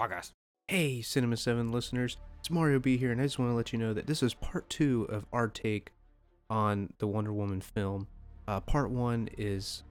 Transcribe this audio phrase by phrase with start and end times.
[0.00, 0.32] Podcast.
[0.66, 2.16] Hey, Cinema 7 listeners.
[2.40, 4.34] It's Mario B here, and I just want to let you know that this is
[4.34, 5.92] part two of our take
[6.50, 8.08] on the Wonder Woman film.
[8.48, 9.84] Uh, part one is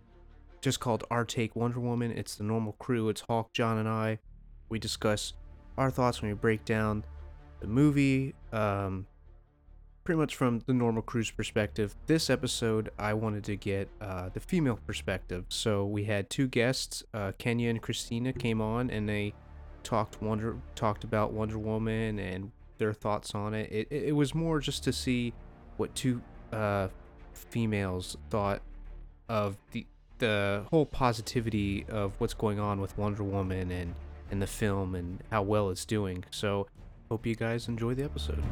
[0.61, 2.11] just called Our Take Wonder Woman.
[2.11, 3.07] It's the normal crew.
[3.09, 4.19] It's Hawk, John, and I.
[4.67, 5.33] We discuss
[5.77, 7.05] our thoughts when we break down
[7.61, 9.07] the movie, um,
[10.04, 11.95] pretty much from the normal crew's perspective.
[12.07, 15.45] This episode, I wanted to get uh, the female perspective.
[15.47, 19.33] So we had two guests, uh, Kenya and Christina, came on, and they
[19.84, 23.71] talked Wonder talked about Wonder Woman and their thoughts on it.
[23.71, 25.33] It it was more just to see
[25.78, 26.87] what two uh,
[27.33, 28.61] females thought
[29.29, 29.86] of the
[30.19, 33.95] the whole positivity of what's going on with Wonder Woman and
[34.31, 36.23] and the film and how well it's doing.
[36.31, 36.67] So
[37.09, 38.44] hope you guys enjoy the episode.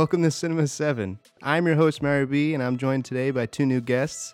[0.00, 1.18] Welcome to Cinema 7.
[1.42, 4.32] I'm your host, Mario B, and I'm joined today by two new guests.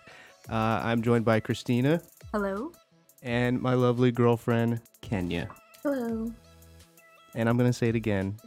[0.49, 2.01] Uh, I'm joined by Christina
[2.31, 2.71] Hello.
[3.21, 5.49] and my lovely girlfriend, Kenya.
[5.83, 6.31] Hello.
[7.35, 8.37] And I'm going to say it again.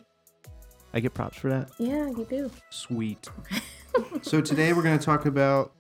[0.95, 1.69] I get props for that.
[1.77, 2.51] Yeah, you do.
[2.71, 3.29] Sweet.
[4.23, 5.73] so today we're going to talk about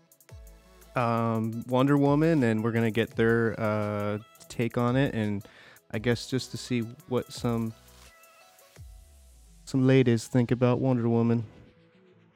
[0.95, 4.19] um, Wonder Woman, and we're going to get their uh,
[4.51, 5.43] take on it, and
[5.91, 7.73] I guess just to see what some
[9.71, 11.45] some ladies think about Wonder Woman.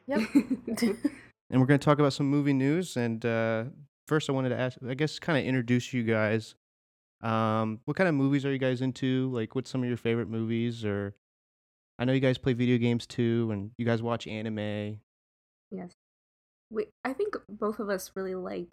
[0.06, 0.20] Yep.
[0.34, 2.96] and we're going to talk about some movie news.
[2.96, 3.64] And uh,
[4.06, 6.55] first, I wanted to ask, I guess, kind of introduce you guys.
[7.22, 9.30] Um, what kind of movies are you guys into?
[9.33, 10.84] Like, what's some of your favorite movies?
[10.84, 11.17] Or
[11.98, 15.01] I know you guys play video games too, and you guys watch anime.
[15.72, 15.90] Yes.
[16.70, 18.68] We I think both of us really like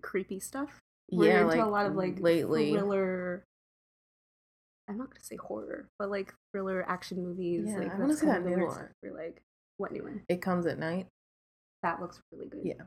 [0.00, 0.80] creepy stuff.
[1.10, 2.72] We're yeah, into like a lot of like lately.
[2.72, 3.25] thriller.
[4.88, 7.66] I'm not gonna say horror, but like thriller action movies.
[7.66, 8.88] Yeah, like I wanna that's see that new one.
[9.02, 9.42] We're like,
[9.78, 10.22] what new one?
[10.28, 11.06] It comes at night.
[11.82, 12.62] That looks really good.
[12.64, 12.84] Yeah.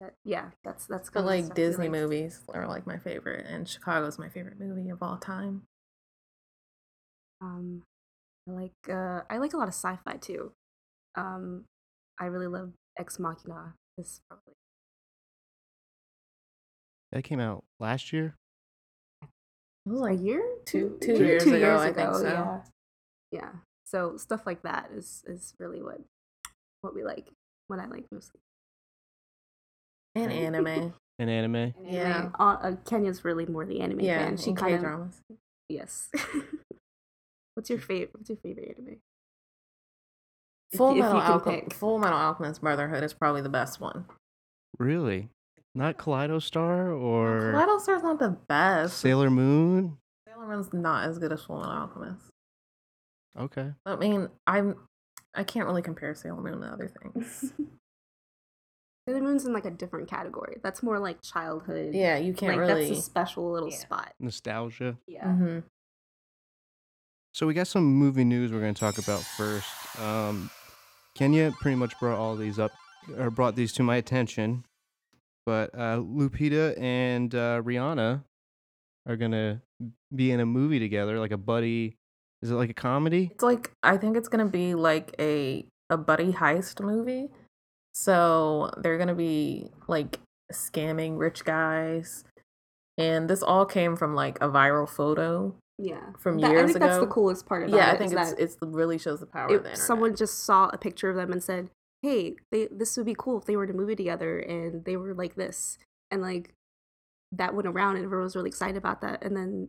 [0.00, 1.08] That, yeah, that's that's.
[1.08, 1.92] But like Disney like.
[1.92, 5.62] movies are like my favorite, and Chicago's my favorite movie of all time.
[7.40, 7.82] Um,
[8.46, 10.52] I like uh, I like a lot of sci-fi too.
[11.14, 11.64] Um,
[12.20, 13.74] I really love Ex Machina.
[13.96, 14.54] Is probably
[17.12, 18.36] That came out last year.
[19.88, 22.22] It was a like year, two- Two- two years ago, I think so.
[22.24, 22.60] Yeah,
[23.30, 23.50] yeah.
[23.86, 26.00] So stuff like that is is really what
[26.82, 27.30] what we like.
[27.68, 28.40] What I like mostly.
[30.14, 30.92] an anime.
[31.20, 31.74] An anime.
[31.82, 32.16] Yeah.
[32.18, 32.32] Anime.
[32.38, 34.36] Uh, uh, Kenya's really more the anime yeah, fan.
[34.36, 35.20] She and kind of dramas.
[35.68, 36.10] yes.
[37.54, 38.10] what's your favorite?
[38.12, 38.98] What's your favorite anime?
[40.76, 41.72] Full if Metal you can Alchemist.
[41.72, 44.04] Full Metal Alchemist Brotherhood is probably the best one.
[44.78, 45.28] Really?
[45.78, 48.98] Not Kaleido Star or Kaleido Star's not the best.
[48.98, 49.96] Sailor Moon?
[50.26, 52.20] Sailor Moon's not as good as Full Metal Alchemist.
[53.38, 53.70] Okay.
[53.86, 54.74] I mean, I'm
[55.36, 57.52] I can't really compare Sailor Moon to other things.
[59.08, 60.56] Sailor Moon's in like a different category.
[60.64, 61.94] That's more like childhood.
[61.94, 62.88] yeah, you can't like really.
[62.88, 63.76] that's a special little Yeah.
[63.78, 64.12] spot.
[64.18, 64.96] Nostalgia.
[65.06, 65.26] Yeah.
[65.26, 65.62] Mhm.
[67.32, 69.68] So we got some movie news we're going to talk about first.
[70.02, 70.50] Um,
[71.14, 72.72] Kenya pretty much brought all these up,
[73.16, 74.64] or brought these to my attention.
[75.48, 78.22] But uh, Lupita and uh, Rihanna
[79.06, 79.62] are going to
[80.14, 81.96] be in a movie together, like a buddy.
[82.42, 83.30] Is it like a comedy?
[83.32, 87.30] It's like I think it's gonna be like a a buddy heist movie.
[87.94, 90.20] So they're gonna be like
[90.52, 92.24] scamming rich guys,
[92.98, 96.12] and this all came from like a viral photo Yeah.
[96.18, 97.86] from That- I years think that's the coolest part about Yeah, it.
[97.86, 100.14] Yeah, I think is it's that it's really shows the power of the if someone
[100.14, 101.70] just saw a picture of them and said,
[102.02, 104.96] "Hey, they, this would be cool if they were in a movie together and they
[104.96, 105.78] were like this,"
[106.10, 106.52] and like
[107.32, 109.68] that went around and everyone was really excited about that, and then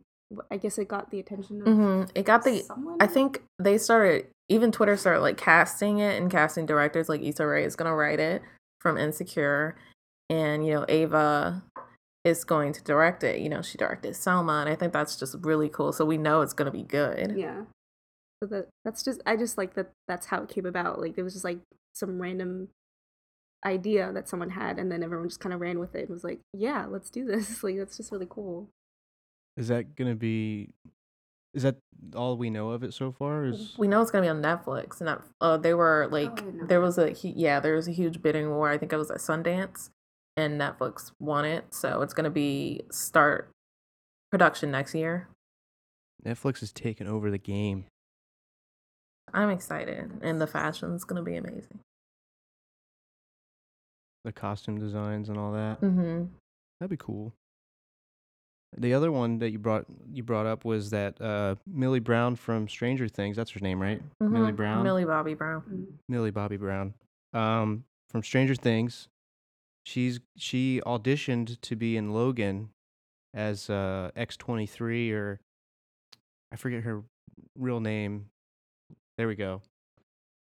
[0.52, 2.60] I guess it got the attention of hmm It got the.
[2.62, 2.98] someone.
[3.00, 7.46] I think they started even Twitter started like casting it and casting directors like Issa
[7.46, 8.42] Rae is gonna write it
[8.82, 9.76] from Insecure,
[10.30, 11.64] and you know Ava
[12.26, 13.40] is going to direct it.
[13.40, 15.92] You know she directed Selma, and I think that's just really cool.
[15.92, 17.36] So we know it's gonna be good.
[17.38, 17.64] yeah.
[18.42, 21.02] So that that's just I just like that that's how it came about.
[21.02, 21.60] Like it was just like
[21.94, 22.70] some random
[23.66, 26.24] idea that someone had, and then everyone just kind of ran with it and was
[26.24, 28.70] like, "Yeah, let's do this." Like that's just really cool.
[29.58, 30.70] Is that going to be
[31.54, 31.76] Is that
[32.16, 33.46] all we know of it so far?
[33.46, 36.68] Is We know it's gonna be on Netflix, and that, uh, they were like, didn't
[36.68, 38.70] there was a yeah, there was a huge bidding war.
[38.70, 39.90] I think it was at Sundance,
[40.38, 43.52] and Netflix won it, so it's gonna be start
[44.32, 45.28] production next year.
[46.24, 47.86] Netflix is taking over the game?
[49.34, 51.80] I'm excited, and the fashion's gonna be amazing.
[54.26, 55.82] The costume designs and all that.
[55.82, 56.26] Mm-hmm.
[56.80, 57.34] That'd be cool.
[58.78, 62.68] The other one that you brought you brought up was that uh, Millie Brown from
[62.68, 63.36] Stranger Things.
[63.36, 64.02] That's her name, right?
[64.20, 64.78] Millie Brown.
[64.78, 64.84] Mm-hmm.
[64.84, 65.64] Millie Bobby Brown.
[65.70, 65.86] Mm.
[66.08, 66.94] Millie Bobby Brown.
[67.34, 69.08] Um, from Stranger Things.
[69.86, 72.70] She's she auditioned to be in Logan
[73.34, 75.40] as uh, X twenty three or
[76.52, 77.04] I forget her
[77.58, 78.30] real name.
[79.20, 79.62] There we go.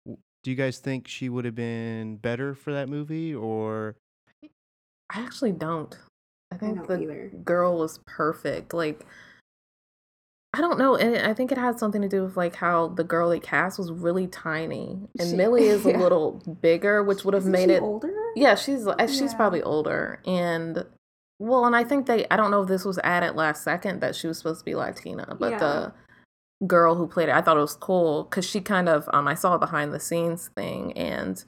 [0.06, 3.96] Do you guys think she would have been better for that movie or
[4.44, 5.98] I actually don't.
[6.52, 7.32] I think don't the either.
[7.42, 8.72] girl was perfect.
[8.72, 9.04] Like,
[10.54, 10.94] I don't know.
[10.94, 13.80] And I think it had something to do with like how the girl they cast
[13.80, 17.69] was really tiny, and She- Millie is a little bigger, which would have Isn't made
[17.70, 17.82] she it.
[17.82, 18.12] older.
[18.36, 20.84] Yeah, she's uh, she's probably older, and
[21.40, 22.26] well, and I think they.
[22.31, 24.76] I don't know if this was added last second that she was supposed to be
[24.76, 25.58] Latina, but Yeah.
[25.58, 25.92] the
[26.66, 29.34] girl who played it, I thought it was cool because she kind of um I
[29.34, 31.43] saw a behind the scenes thing and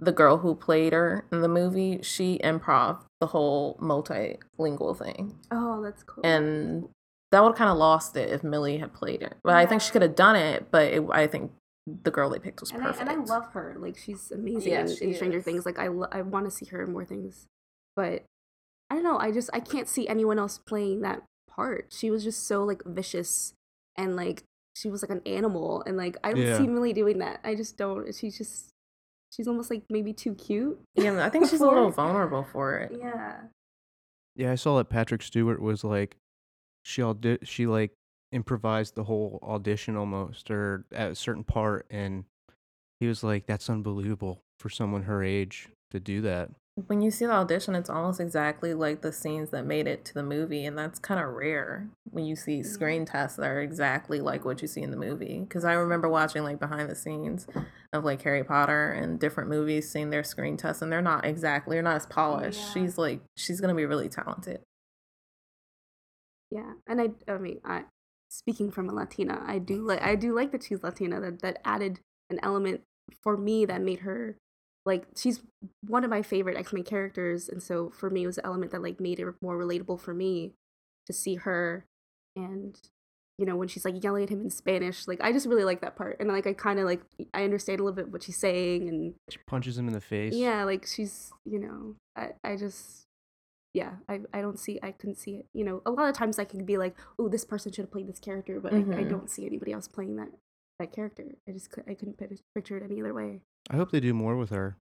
[0.00, 5.82] the girl who played her in the movie she improv the whole multilingual thing Oh,
[5.82, 6.24] that's cool.
[6.26, 6.88] and
[7.30, 9.92] that would kind of lost it if Millie had played it but I think she
[9.92, 11.52] could have done it but it, I think
[12.02, 13.76] the girl they picked was and I, perfect and I love her.
[13.78, 15.42] Like she's amazing Yeah, in, she in Stranger.
[15.42, 15.66] Things.
[15.66, 17.46] Like I, lo- I want to see her in more things,
[17.94, 18.22] but
[18.88, 19.18] I don't know.
[19.18, 21.88] I just I can't see anyone else playing that part.
[21.90, 23.52] She was just so like vicious
[23.98, 24.44] and like
[24.74, 26.58] she was like an animal and like I don't Yeah.
[26.58, 27.40] see Millie doing that.
[27.44, 28.12] I just don't.
[28.14, 28.70] She's just
[29.32, 30.78] she's almost like maybe too cute.
[30.94, 33.42] yeah I think she's a little vulnerable for it Yeah.
[34.36, 36.16] Yeah, I saw that Patrick Stewart was like,
[36.82, 37.92] she all audi- she like
[38.32, 42.24] improvised the whole audition almost, or at a certain part, and
[42.98, 46.50] he was like, "That's unbelievable for someone her age to do that."
[46.86, 50.12] When you see the audition it's almost exactly like the scenes that made it to
[50.12, 53.12] the movie and that's kind of rare when you see screen mm-hmm.
[53.16, 56.42] tests that are exactly like what you see in the movie because i remember watching
[56.42, 57.46] like behind the scenes
[57.92, 61.76] of like harry potter and different movies seeing their screen tests and they're not exactly
[61.76, 62.72] they're not as polished Yeah.
[62.72, 64.60] she's like she's gonna be really talented
[66.50, 67.84] Yeah, and I, I mean, I
[68.28, 71.20] speaking from a Latina, I do like, I do like that she's Latina.
[71.20, 72.00] That that added
[72.30, 72.82] an element
[73.22, 74.36] for me that made her
[74.86, 75.40] like she's
[75.86, 78.72] one of my favorite X Men characters, and so for me, it was an element
[78.72, 80.52] that like made it more relatable for me
[81.06, 81.86] to see her,
[82.36, 82.78] and
[83.38, 85.80] you know when she's like yelling at him in Spanish, like I just really like
[85.80, 87.02] that part, and like I kind of like
[87.32, 90.34] I understand a little bit what she's saying, and She punches him in the face.
[90.34, 93.04] yeah, like she's, you know, I, I just,
[93.72, 95.46] yeah, I, I don't see, I couldn't see it.
[95.54, 97.90] You know, a lot of times I can be like, oh, this person should have
[97.92, 99.08] played this character, but I, I Mhm.
[99.08, 100.28] don't see anybody else playing that
[100.78, 101.24] that character.
[101.48, 102.18] I just, could, I couldn't
[102.54, 103.40] picture it any other way.
[103.70, 104.76] I hope they do more with her.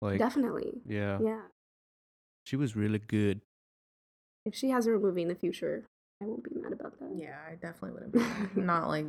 [0.00, 1.40] Like, Definitely, yeah, yeah.
[2.46, 3.40] she was really good.
[4.46, 5.84] If she has her movie in the future,
[6.22, 7.10] I won't be mad about that.
[7.14, 8.56] yeah i definitely wouldn't be mad.
[8.56, 9.06] not like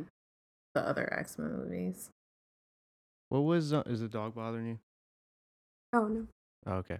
[0.74, 2.08] the other x-men movies
[3.30, 4.78] What was uh, is the dog bothering you?
[5.94, 6.26] Oh no,
[6.66, 6.98] Oh, okay.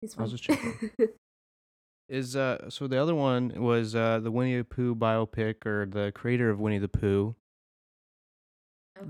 [0.00, 0.22] he's I fine.
[0.24, 0.90] was just checking.
[2.08, 6.10] Is uh so the other one was uh the Winnie the Pooh biopic or the
[6.12, 7.36] creator of Winnie the Pooh.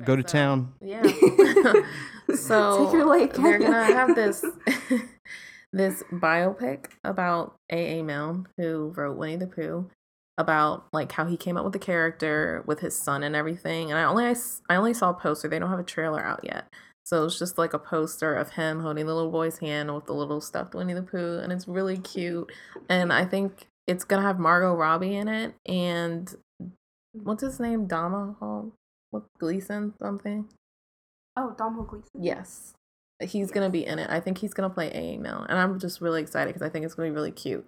[0.04, 0.74] Go to so- town.
[0.80, 1.02] Yeah.
[2.34, 4.44] so Take her away, they're gonna have this
[5.72, 8.02] this biopic about A.A.
[8.02, 9.90] Milne, who wrote Winnie the Pooh,
[10.38, 13.90] about like how he came up with the character with his son and everything.
[13.90, 14.34] And I only
[14.68, 15.48] I only saw a poster.
[15.48, 16.66] They don't have a trailer out yet.
[17.04, 20.12] So it's just like a poster of him holding the little boy's hand with the
[20.12, 22.50] little stuffed Winnie the Pooh, and it's really cute.
[22.88, 26.32] And I think it's gonna have Margot Robbie in it, and
[27.12, 28.72] what's his name, Dama Hall,
[29.10, 30.48] what Gleeson something.
[31.36, 32.10] oh, Dom Gleason.
[32.18, 32.74] Yes.
[33.22, 34.08] He's going to be in it.
[34.10, 35.18] I think he's going to play A.
[35.18, 35.44] Mel.
[35.48, 37.66] And I'm just really excited because I think it's going to be really cute.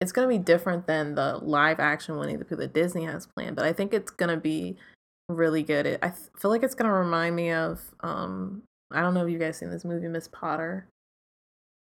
[0.00, 3.26] It's going to be different than the live action Winnie the Pooh that Disney has
[3.26, 4.76] planned, but I think it's going to be
[5.28, 5.86] really good.
[5.86, 9.32] It, I feel like it's going to remind me of, um, I don't know if
[9.32, 10.86] you guys seen this movie, Miss Potter.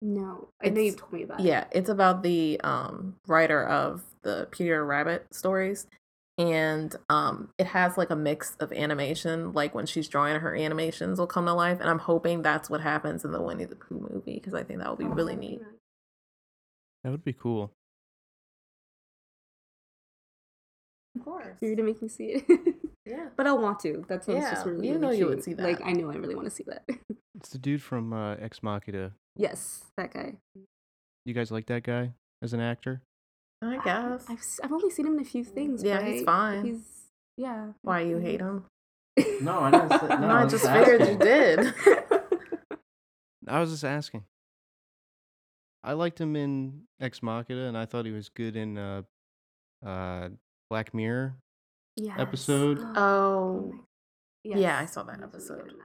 [0.01, 1.45] No, I know you've told me about it.
[1.45, 5.85] Yeah, it's about the um, writer of the Peter Rabbit stories.
[6.39, 11.19] And um, it has like a mix of animation, like when she's drawing her animations
[11.19, 11.79] will come to life.
[11.81, 14.79] And I'm hoping that's what happens in the Winnie the Pooh movie because I think
[14.79, 15.61] that would be Oh, really neat.
[17.03, 17.73] That would be cool.
[21.17, 21.57] Of course.
[21.61, 22.75] You're gonna make me see it.
[23.05, 23.29] Yeah.
[23.35, 24.05] But I'll want to.
[24.07, 24.85] That sounds Yeah, just really.
[24.87, 25.57] you really know you would cute.
[25.57, 25.81] see Like.
[25.83, 26.83] I know I really want to see that.
[27.35, 29.13] It's the dude from uh, Ex Machina.
[29.35, 30.35] yes, that guy.
[31.25, 32.11] You guys like that guy
[32.43, 33.01] as an actor?
[33.61, 34.25] I guess.
[34.29, 35.83] I've s- I've only seen him in a few things.
[35.83, 36.65] Yeah, he's fine.
[36.65, 37.73] He's yeah.
[37.81, 38.65] Why you hate him?
[39.41, 39.99] No, I didn't.
[39.99, 41.73] Say, no, No, I was just figured you did.
[43.47, 44.23] I was just asking.
[45.83, 49.01] I liked him in Ex Machina, and I thought he was good in uh,
[49.85, 50.29] uh,
[50.69, 51.35] Black Mirror.
[51.95, 52.19] Yes.
[52.19, 52.79] Episode?
[52.95, 53.71] Oh,
[54.45, 55.83] my- yeah, I saw that he was really good episode.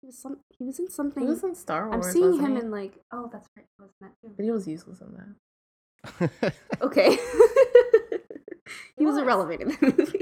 [0.00, 0.36] He was some.
[0.58, 1.22] He was in something.
[1.22, 2.06] he was in Star Wars.
[2.06, 2.60] I'm seeing wasn't him he?
[2.62, 2.98] in like.
[3.12, 3.66] Oh, that's right.
[3.78, 5.34] Wasn't that but he was useless in that.
[6.80, 7.10] Okay.
[8.96, 9.18] he was was.
[9.22, 10.18] irrelevant in that movie.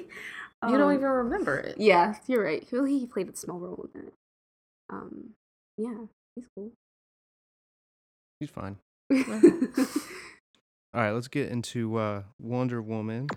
[0.68, 1.76] you don't Um, even remember it.
[1.78, 2.62] Yeah, you're right.
[2.68, 4.12] He he played a small role in it.
[4.90, 5.30] Um,
[5.76, 5.94] yeah,
[6.34, 6.72] he's cool.
[8.40, 8.76] He's fine.
[10.94, 13.28] All right, let's get into uh, Wonder Woman.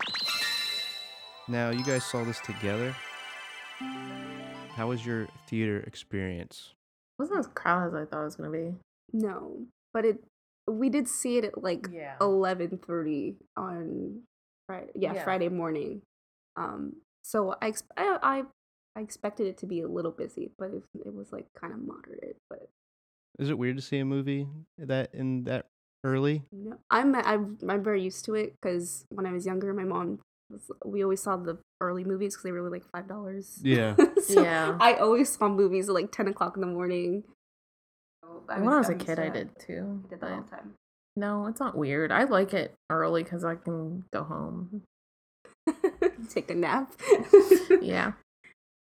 [1.48, 2.96] Now, you guys saw this together.
[4.75, 6.74] How was your theater experience?
[7.17, 8.74] It wasn't as crowded as I thought it was gonna be.
[9.13, 10.24] no, but it.
[10.69, 12.15] We did see it at like Yeah.
[12.21, 14.21] eleven thirty on
[14.67, 14.91] Friday.
[14.95, 15.23] Yeah, Yeah.
[15.23, 16.01] Friday morning.
[16.55, 18.43] Um, so I, ex- I I
[18.95, 21.79] I expected it to be a little busy, but it, it was like kind of
[21.79, 22.38] moderate.
[22.49, 22.69] But
[23.38, 24.47] Is it weird to see a movie
[24.77, 25.67] that in that
[26.03, 26.43] early?
[26.51, 30.19] no, I'm I'm I'm very used to it because when I was younger, my mom
[30.49, 30.69] was.
[30.85, 33.59] We always saw the early movies because they were like five dollars.
[33.63, 33.95] Yeah.
[34.27, 34.77] so Yeah.
[34.81, 37.23] I always saw movies at like ten o'clock in the morning.
[38.29, 40.03] So when I was a I'm used kid, to I did too.
[40.05, 40.74] I did that all the time.
[41.15, 42.12] no, it's not weird.
[42.12, 44.83] I like it early because I can go home.
[46.29, 46.93] Take a nap.
[47.81, 48.13] Yeah,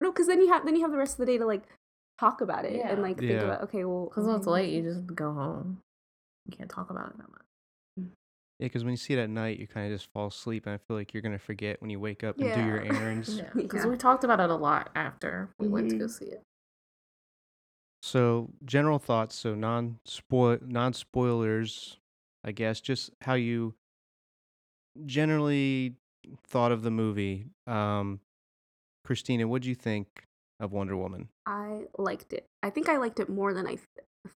[0.01, 1.63] No, because then you have then you have the rest of the day to like
[2.19, 2.91] talk about it Yeah.
[2.91, 3.43] and like think Yeah.
[3.43, 5.79] about okay, well, because when it's late, you just go home.
[6.45, 7.41] You can't talk about it that much.
[8.59, 10.75] Yeah, because when you see it at night, you kind of just fall asleep, and
[10.75, 13.41] I feel like you're gonna forget when you wake up and do your errands.
[13.55, 13.89] Because Yeah.
[13.89, 16.09] we talked about it a lot after we went to go Mhm.
[16.09, 16.43] see it.
[18.01, 19.35] So, general thoughts.
[19.35, 21.97] So, non spoil, non spoilers.
[22.43, 23.75] I guess just how you
[25.05, 25.95] generally
[26.47, 27.45] thought of the movie.
[27.67, 28.21] Um,
[29.05, 30.23] Christina, what do you think
[30.59, 31.29] of Wonder Woman?
[31.45, 32.45] I liked it.
[32.63, 33.87] I think I liked it more than I th-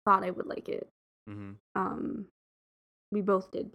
[0.06, 0.88] thought I would like it.
[1.30, 1.52] Mm-hmm.
[1.76, 2.28] Um,
[3.12, 3.72] we both did.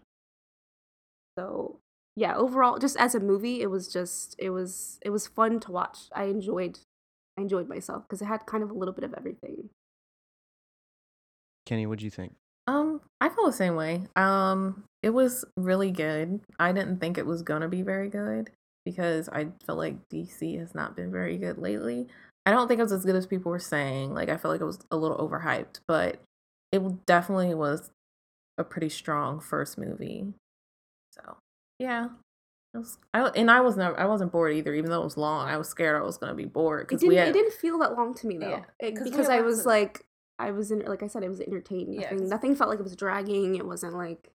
[1.39, 1.79] So
[2.17, 5.73] yeah, overall, just as a movie, it was just it was it was fun to
[5.73, 5.99] watch.
[6.15, 6.79] I enjoyed
[7.37, 9.71] I enjoyed myself because it had kind of a little bit of everything.
[11.67, 12.35] Kenny, what do you think?
[12.69, 14.03] Um, I feel the same way.
[14.17, 16.41] Um, it was really good.
[16.59, 18.51] I didn't think it was gonna be very good
[18.85, 22.07] because I feel like DC has not been very good lately.
[22.47, 24.15] I don't think it was as good as people were saying.
[24.15, 26.21] Like I feel like it was a little overhyped, but
[26.73, 27.91] it definitely was
[28.59, 30.33] a pretty strong first movie.
[31.13, 31.37] So
[31.79, 32.09] yeah,
[32.77, 34.75] it was, I, and I was never I wasn't bored either.
[34.75, 37.01] Even though it was long, I was scared I was gonna be bored It because
[37.01, 39.11] didn't we had it didn't feel that long to me though, Yeah, It- 'cause we
[39.11, 40.05] because had I was of- like
[40.39, 41.95] I was in like I said I was entertained.
[41.95, 43.57] Yeah, Nothing 'cause- nothing felt like it was dragging.
[43.57, 44.31] It wasn't like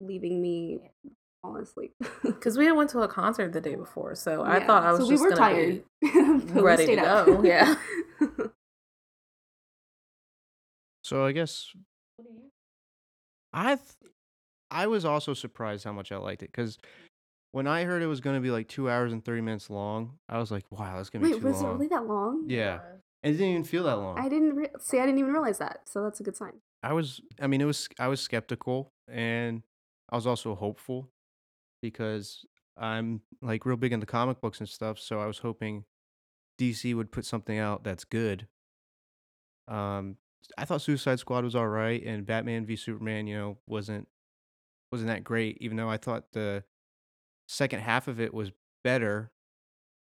[0.00, 0.90] leaving me
[1.42, 1.94] falling asleep.
[2.22, 5.00] because we had went to a concert the day before, so I thought I was
[5.02, 5.84] so just we were gonna tired.
[6.00, 6.10] be
[6.46, 7.26] but we ready to stayed up.
[7.26, 7.74] go, yeah.
[11.02, 11.72] So, I guess
[13.52, 14.12] I th-
[14.70, 16.76] I was also surprised how much I liked it because
[17.52, 20.18] when I heard it was going to be like two hours and thirty minutes long,
[20.28, 22.44] I was like, "Wow, that's gonna be Wait, too was it really that long?
[22.46, 22.80] Yeah,
[23.22, 24.18] and it didn't even feel that long.
[24.18, 24.98] I didn't re- see.
[24.98, 25.80] I didn't even realize that.
[25.86, 26.60] So that's a good sign.
[26.82, 29.62] I was I mean it was I was skeptical and
[30.10, 31.10] I was also hopeful
[31.82, 32.44] because
[32.76, 35.84] I'm like real big into comic books and stuff, so I was hoping
[36.60, 38.46] DC would put something out that's good.
[39.66, 40.16] Um
[40.56, 44.06] I thought Suicide Squad was all right and Batman v Superman, you know, wasn't
[44.92, 46.62] wasn't that great even though I thought the
[47.48, 48.52] second half of it was
[48.84, 49.30] better.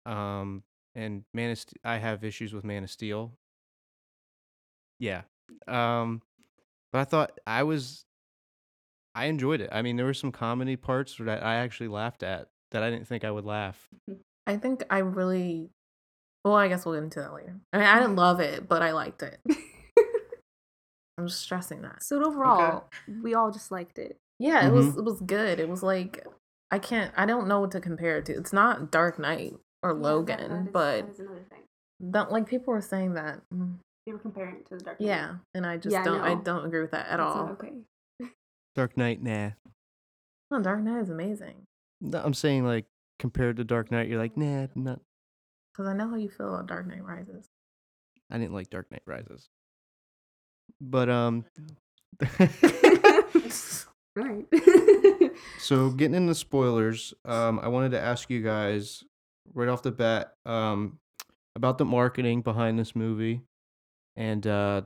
[0.05, 0.63] Um
[0.95, 3.33] and Man of St- I have issues with Man of Steel.
[4.99, 5.23] Yeah.
[5.67, 6.21] Um
[6.91, 8.05] but I thought I was
[9.15, 9.69] I enjoyed it.
[9.71, 13.07] I mean, there were some comedy parts that I actually laughed at that I didn't
[13.07, 13.87] think I would laugh.
[14.47, 15.69] I think I really.
[16.43, 17.55] Well, I guess we'll get into that later.
[17.71, 19.39] I mean, I didn't love it, but I liked it.
[21.17, 22.03] I'm just stressing that.
[22.03, 22.89] So overall,
[23.21, 24.17] we all just liked it.
[24.39, 25.59] Yeah, it was it was good.
[25.59, 26.25] It was like
[26.73, 27.13] I can't.
[27.15, 28.33] I don't know what to compare it to.
[28.33, 29.53] It's not Dark Knight
[29.83, 31.59] or Logan, but another thing.
[32.09, 33.41] don't like people were saying that.
[33.53, 33.75] mm,
[34.07, 35.05] They were comparing it to the Dark Knight.
[35.05, 36.21] Yeah, and I just Yeah, don't.
[36.21, 37.49] I don't agree with that at That's all.
[37.61, 37.73] okay.
[38.73, 39.51] Dark Knight, nah.
[40.49, 41.53] No, Dark Knight is amazing
[42.01, 42.85] No, I'm saying like
[43.19, 44.99] compared to Dark Knight, you're like, nah, not.
[45.71, 47.45] because I know how you feel about Dark Knight Rises.
[48.31, 49.47] I didn't like Dark Knight Rises.
[50.81, 51.45] But um
[52.19, 52.47] All
[54.15, 54.45] right.
[55.59, 59.03] so getting into spoilers, um I wanted to ask you guys
[59.53, 60.97] right off the bat um
[61.55, 63.41] about the marketing behind this movie
[64.15, 64.81] and uh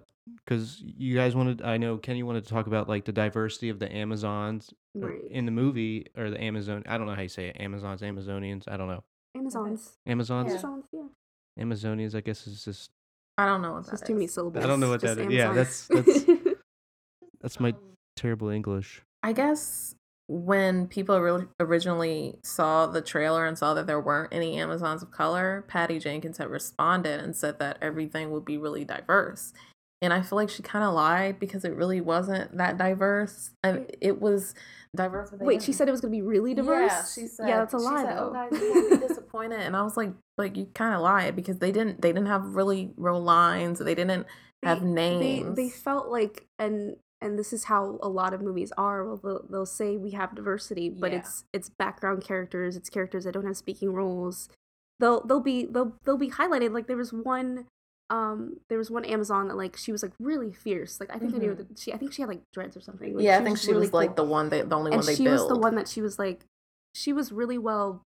[0.46, 1.62] because you guys wanted.
[1.62, 5.22] I know Kenny wanted to talk about like the diversity of the Amazons Right.
[5.30, 6.84] in the movie or the Amazon.
[6.88, 7.58] I don't know how you say it.
[7.62, 8.64] Amazons, Amazonians.
[8.68, 9.04] I don't know.
[9.38, 9.94] Amazons.
[10.06, 10.54] Amazons, Yeah.
[10.60, 11.64] Amazons, yeah.
[11.64, 12.14] Amazonians.
[12.16, 12.90] I guess is just
[13.38, 14.66] I don't know what It's just too many syllables.
[14.66, 15.34] I don't know what Just that is.
[15.34, 16.26] Yeah, that's- that's-
[17.42, 17.74] that's my
[18.18, 19.04] terrible English.
[19.24, 19.96] I guess
[20.28, 25.12] when people ori- originally saw the trailer and saw that there weren't any Amazons of
[25.12, 29.54] color, Patty Jenkins had responded and said that everything would be really diverse.
[30.02, 33.52] And I feel like she kind of lied because it really wasn't that diverse.
[33.64, 34.54] And it was
[34.96, 35.32] diverse.
[35.32, 36.92] Wait, she said it was gonna be really diverse.
[36.92, 37.48] Yeah, she said.
[37.50, 38.48] yeah, that's a lie said, oh, though.
[38.52, 39.60] Oh, guys, disappointed.
[39.62, 42.02] And I was like, like you kind of lied because they didn't.
[42.02, 43.80] They didn't have really real lines.
[43.80, 44.28] They didn't
[44.62, 45.56] have They- names.
[45.56, 49.04] They they felt like and and this is how a lot of movies are.
[49.06, 51.20] Well, they'll, they'll say we have diversity, but Yeah.
[51.20, 54.50] it's it's background characters, it's characters that don't have speaking roles.
[55.00, 56.72] They'll they'll be they'll they'll be highlighted.
[56.74, 57.66] Like there was one
[58.10, 61.00] um there was one Amazon that like she was like really fierce.
[61.00, 61.58] Like I think I knew Mhm.
[61.70, 63.14] that she I think she had like dreads or something.
[63.16, 65.06] Like, yeah, I think she was really like the one that the only and one
[65.06, 65.40] they she built.
[65.42, 66.46] was the one that she was like
[66.96, 68.02] she was really well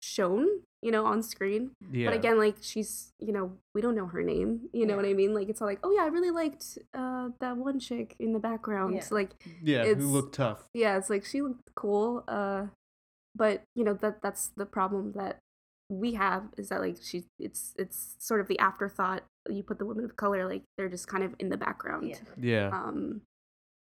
[0.00, 0.46] shown,
[0.82, 1.70] you know, on screen.
[1.90, 2.06] Yeah.
[2.10, 4.68] But again, like she's, you know, we don't know her name.
[4.72, 4.96] You know Yeah.
[4.96, 5.34] what I mean?
[5.34, 8.38] Like it's all like, oh yeah, I really liked uh that one chick in the
[8.38, 8.94] background.
[8.94, 9.04] Yeah.
[9.10, 10.68] Like yeah, it's- who looked tough.
[10.74, 12.24] yeah, it's like she looked cool.
[12.28, 12.66] Uh,
[13.34, 15.38] but you know that that's the problem that
[15.88, 19.22] we have is that like she it's it's sort of the afterthought.
[19.48, 22.08] You put the women of color like they're just kind of in the background.
[22.08, 22.18] Yeah.
[22.40, 22.68] Yeah.
[22.72, 23.22] Um,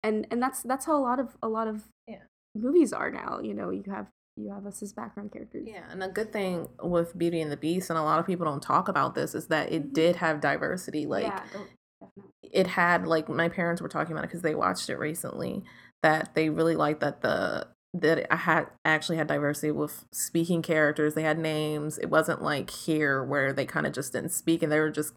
[0.04, 2.24] and and that's that's how a lot of a lot of Yeah.
[2.56, 3.40] movies are now.
[3.42, 5.66] You know, you have you have us as background characters.
[5.66, 8.46] Yeah, and a good thing with Beauty and the Beast, and a lot of people
[8.46, 9.94] don't talk about this, is that it mm-hmm.
[9.94, 11.06] did have diversity.
[11.06, 12.10] Like yeah, oh,
[12.44, 15.64] it had, like my parents were talking about it because they watched it recently.
[16.04, 21.14] That they really liked that the that I had actually had diversity with speaking characters.
[21.14, 21.98] They had names.
[21.98, 25.14] It wasn't like here where they kind of just didn't speak and they were just.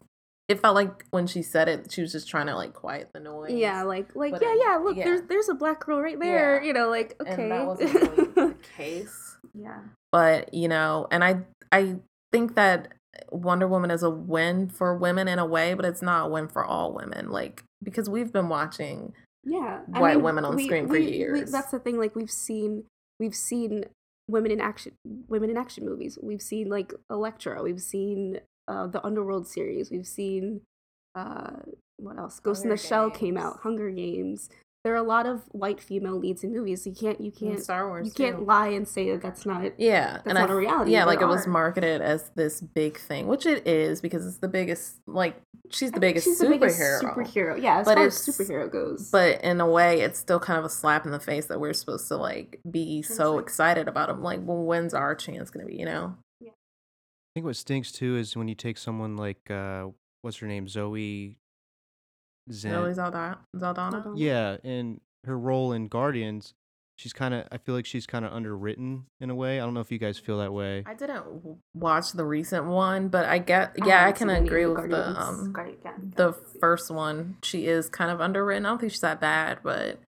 [0.47, 3.19] It felt like when she said it, she was just trying to like quiet the
[3.19, 3.51] noise.
[3.51, 4.75] Yeah, like like But yeah, it- yeah.
[4.77, 5.03] Look, yeah.
[5.03, 6.59] there's there's a black girl right there.
[6.59, 6.67] Yeah.
[6.67, 7.33] You know, like okay.
[7.33, 9.37] and that wasn't really case.
[9.53, 9.79] yeah.
[10.11, 11.39] but you know and i
[11.71, 11.95] i
[12.31, 12.93] think that
[13.31, 16.47] wonder woman is a win for women in a way but it's not a win
[16.47, 21.51] for all women like because we've been watching Yeah, White women on screen for years.
[21.51, 21.97] that's the thing.
[21.97, 22.83] Like we've seen,
[23.19, 23.85] we've seen
[24.27, 24.93] women in action,
[25.27, 26.17] women in action movies.
[26.21, 27.63] We've seen like Elektra.
[27.63, 29.89] We've seen uh, the Underworld series.
[29.89, 30.61] We've seen
[31.15, 31.51] uh,
[31.97, 32.39] what else?
[32.39, 33.61] Ghost in Hunger the Shell came out.
[33.63, 34.49] Hunger Games.
[34.89, 36.87] There are a lot of white female leads in movies.
[36.87, 39.79] You can't, you can't, star wars you can't lie and say that that's not.
[39.79, 42.59] yeah that's and not I, a reality, yeah but like it was marketed as this
[42.59, 45.35] big thing which it is because it's the biggest like
[45.69, 47.61] she's the I biggest she's the superhero biggest superhero.
[47.61, 49.11] Yeah, as But far as superhero goes.
[49.11, 51.73] but in a way it's still kind of a slap in the face that we're
[51.73, 55.65] supposed to like be so like- excited about them like well when's our chance gonna
[55.67, 56.47] be you know I
[57.35, 59.85] think what stinks too is when you take someone like uh
[60.23, 61.37] what's her name Zoe
[62.51, 62.71] Zen.
[62.71, 64.03] Zoe Zaldana, Zaldana?
[64.03, 64.13] Zaldana.
[64.15, 66.53] Yeah, and her role in Guardians,
[66.97, 69.59] she's kind of I feel like she's kind of underwritten in a way.
[69.59, 70.83] I don't know if you guys feel that way.
[70.85, 71.23] I didn't
[71.73, 74.63] watch the recent one, but I get yeah, I haven't can seen any of agree
[74.65, 77.37] the with the um Guardi- the first one.
[77.43, 78.65] She is kind of underwritten.
[78.65, 79.99] I don't think she's that bad, but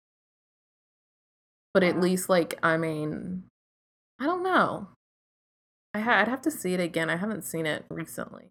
[1.73, 3.43] but at least like I mean,
[4.19, 4.87] I don't know.
[5.93, 7.09] I ha- I'd have to see it again.
[7.09, 8.49] I haven't seen it recently.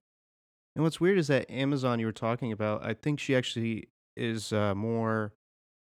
[0.77, 4.53] And what's weird is that Amazon you were talking about, I think she actually is
[4.53, 5.33] uh, more.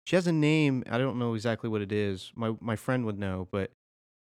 [0.07, 0.85] She has a name.
[0.89, 2.33] I don't know exactly what it is.
[2.37, 3.73] My my friend would know, but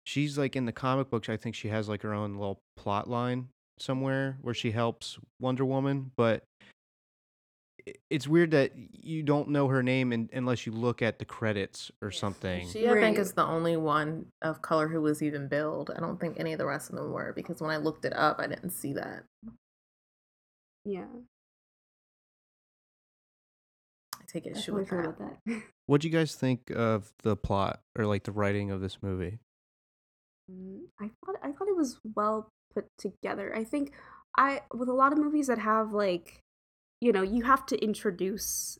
[0.05, 1.29] she's like in the comic books.
[1.29, 3.47] I think she has like her own little plot line
[3.79, 6.11] somewhere where she helps Wonder Woman.
[6.17, 6.43] But
[8.09, 11.91] it's weird that you don't know her name in, unless you look at the credits
[12.01, 12.67] or something.
[12.67, 13.17] She I think Right.
[13.17, 15.89] is the only one of color who was even billed.
[15.95, 18.13] I don't think any of the rest of them were because when I looked it
[18.13, 19.23] up, I didn't see that.
[20.85, 21.05] Yeah,
[24.15, 25.23] I take it issue totally with forgot that.
[25.23, 25.63] about that.
[25.87, 29.39] What do you guys think of the plot or like the writing of this movie?
[30.51, 33.53] Mm, I thought I thought it was well put together.
[33.55, 33.91] I think
[34.37, 36.41] I with a lot of movies that have like
[37.01, 38.79] you know, you have to introduce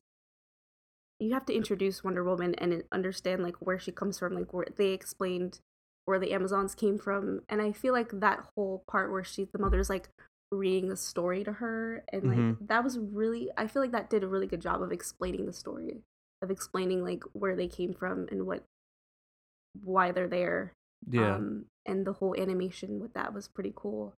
[1.19, 4.65] you have to introduce Wonder Woman and understand like where she comes from, like where
[4.75, 5.59] they explained
[6.05, 7.41] where the Amazons came from.
[7.47, 10.09] And I feel like that whole part where she the mother's like
[10.51, 12.67] reading the story to her and like Mhm.
[12.67, 15.53] that was really I feel like that did a really good job of explaining the
[15.53, 16.03] story.
[16.41, 18.63] Of explaining like where they came from and what
[19.83, 20.73] why they're there
[21.09, 21.35] Yeah.
[21.35, 24.13] um, and the whole animation with that was pretty cool.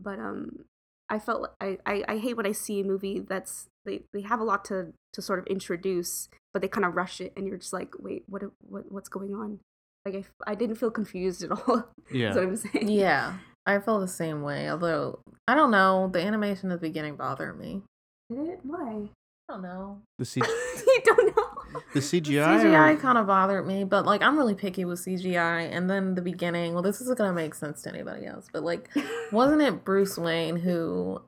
[0.00, 0.64] But um,
[1.08, 4.22] I felt li- I, I I hate when I see a movie that's they, they
[4.22, 7.46] have a lot to to sort of introduce, but they kind of rush it, and
[7.46, 9.60] you're just like, wait, what what what's going on?
[10.04, 10.14] Like
[10.46, 11.88] I, I didn't feel confused at all.
[12.10, 12.32] yeah.
[12.32, 12.88] That's what I'm saying.
[12.88, 14.68] Yeah, I feel the same way.
[14.70, 17.82] Although I don't know, the animation at the beginning bothered me.
[18.30, 18.60] Did it?
[18.62, 19.08] Why?
[19.48, 20.00] I don't know.
[20.18, 21.82] The C- you don't know.
[21.94, 22.60] the CGI.
[22.60, 25.70] CGI or- kind of bothered me, but like I'm really picky with CGI.
[25.74, 28.88] And then the beginning, well, this isn't gonna make sense to anybody else, but like,
[29.32, 31.22] wasn't it Bruce Wayne who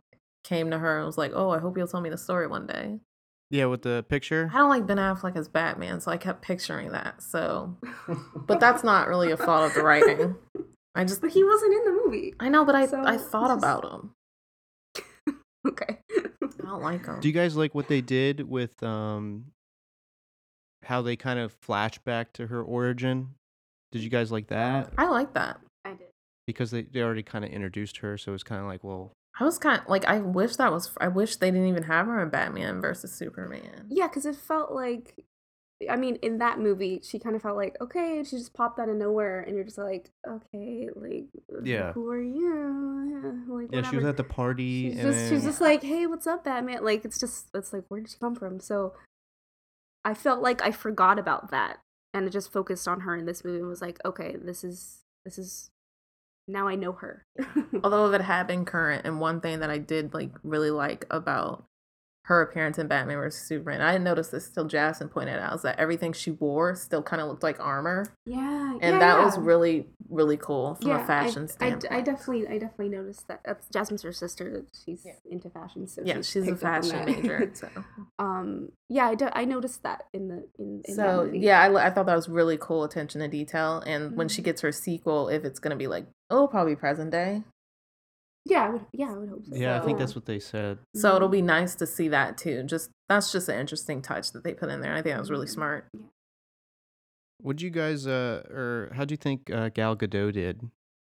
[0.45, 2.67] came to her and was like, "Oh, I hope you'll tell me the story one
[2.67, 2.99] day."
[3.51, 4.51] yeah, with the picture.
[4.53, 7.23] I don't like Ben Affleck as Batman, so I kept picturing that.
[7.23, 7.77] So,
[8.35, 10.35] but that's not really a fault of the writing.
[10.95, 12.35] I just, But he wasn't in the movie.
[12.39, 14.11] I know, but I, So, I thought just- about him.
[15.67, 15.99] Okay.
[16.13, 17.21] I don't like him.
[17.21, 19.47] Do you guys like what they did with um
[20.85, 23.31] how they kind of flash back to her origin?
[23.93, 24.93] Did you guys like that?
[24.99, 25.59] I like that.
[25.85, 26.09] I did.
[26.47, 29.45] Because they, they already kind of introduced her, so it's kind of like, well, I
[29.45, 30.91] was kind of like, I wish that was.
[31.01, 33.87] I wish they didn't even have her in Batman versus Superman.
[33.89, 35.25] Yeah, because it felt like,
[35.91, 38.89] I mean, in that movie, she kind of felt like, okay, she just popped out
[38.89, 41.93] of nowhere, and you're just like, okay, like, uh, Yeah.
[41.93, 43.41] who are you?
[43.49, 46.07] Like, yeah, she was at the party, She's and just, then, she's just like, hey,
[46.07, 46.85] what's up, Batman?
[46.85, 48.61] Like, it's just, it's like, where did she come from?
[48.61, 48.95] So,
[50.05, 51.79] I felt like I forgot about that,
[52.13, 55.01] and it just focused on her in this movie and was like, okay, this is,
[55.25, 55.71] this is,
[56.47, 57.25] now I know her.
[57.83, 61.07] Although if it had been current, and one thing that I did like really like
[61.11, 61.65] about
[62.25, 65.63] her appearance in Batman vs Superman, I didn't notice this till Jason pointed out, is
[65.63, 69.39] that everything she wore still kind of looked like armor, yeah, and yeah, that was
[69.39, 71.93] really really cool from Yeah, a fashion I, I, standpoint.
[71.93, 73.41] I definitely, I definitely noticed that.
[73.45, 74.65] That's Jasmine's her sister.
[74.85, 75.13] She's Yeah.
[75.31, 77.51] into fashion, so yeah, she's, she's a picked up on fashion major.
[77.55, 77.69] So,
[78.19, 80.83] um, yeah, I, do, I noticed that in the in.
[80.85, 83.83] in so yeah, I, I thought that was really cool attention to detail.
[83.87, 84.47] And when she Mhm.
[84.47, 87.43] gets her sequel, if it's gonna be like, oh, probably present day,
[88.45, 89.55] yeah, I would, yeah, I would hope so.
[89.57, 90.79] yeah, I think So- that's what they said.
[90.95, 91.33] so it'll Mhm.
[91.33, 92.63] be nice to see that too.
[92.65, 94.93] Just that's just an interesting touch that they put in there.
[94.95, 95.51] I think that was really Mhm.
[95.55, 95.89] smart.
[97.43, 100.61] Would you guys, uh, or how do you think uh, Gal Gadot did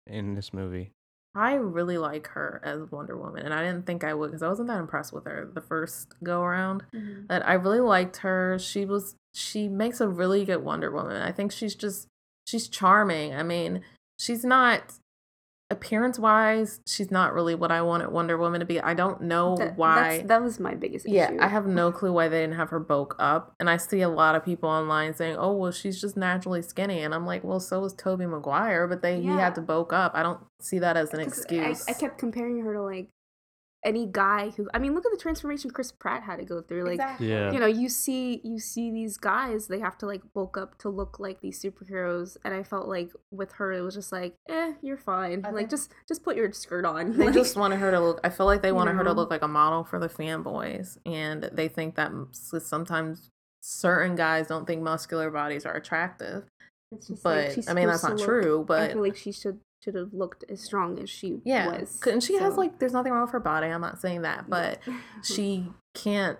[0.06, 0.92] in this movie?
[1.34, 4.48] I really like her as Wonder Woman, and I didn't think I would because I
[4.48, 6.84] wasn't that impressed with her the first go around.
[6.92, 7.28] Mhm.
[7.28, 8.58] But I really liked her.
[8.58, 11.22] She was she makes a really good Wonder Woman.
[11.22, 12.08] I think she's just
[12.46, 13.32] she's charming.
[13.34, 13.84] I mean,
[14.18, 14.94] she's not
[15.70, 18.80] appearance wise, she's not really what I wanted Wonder Woman to be.
[18.80, 20.22] I don't know That- why.
[20.26, 21.14] that was my biggest issue.
[21.14, 23.54] Yeah, I have no clue why they didn't have her bulk up.
[23.60, 27.02] And I see a lot of people online saying, "Oh, well, she's just naturally skinny,"
[27.02, 30.12] and I'm like, "Well, so was Tobey Maguire, but they he had to bulk up.
[30.14, 33.08] I don't see that as an uh, excuse." I, I kept comparing her to like
[33.84, 34.68] any guy who.
[34.74, 36.84] I mean, look at the transformation Chris Pratt had to go through.
[36.84, 37.50] Like, Yeah.
[37.50, 40.88] you know, you see you see these guys, they have to like bulk up to
[40.90, 44.74] look like these superheroes, and I felt like with her, it was just like, eh,
[44.82, 45.44] you're fine.
[45.46, 47.16] I like, think- just just put your skirt on.
[47.16, 48.20] They Like, just wanted her to look.
[48.22, 50.98] I feel like they you wanted her to look like a model for the fanboys,
[51.06, 53.30] and they think that sometimes
[53.62, 56.44] certain guys don't think muscular bodies are attractive.
[56.92, 58.64] It's just like, But she's I mean, that's not look- true.
[58.66, 61.42] But I feel like she should should have looked as strong as she was.
[61.44, 62.00] yeah, was.
[62.06, 63.66] and she has like, there's nothing wrong with her body.
[63.68, 64.80] I'm not saying that, but
[65.22, 66.38] she can't.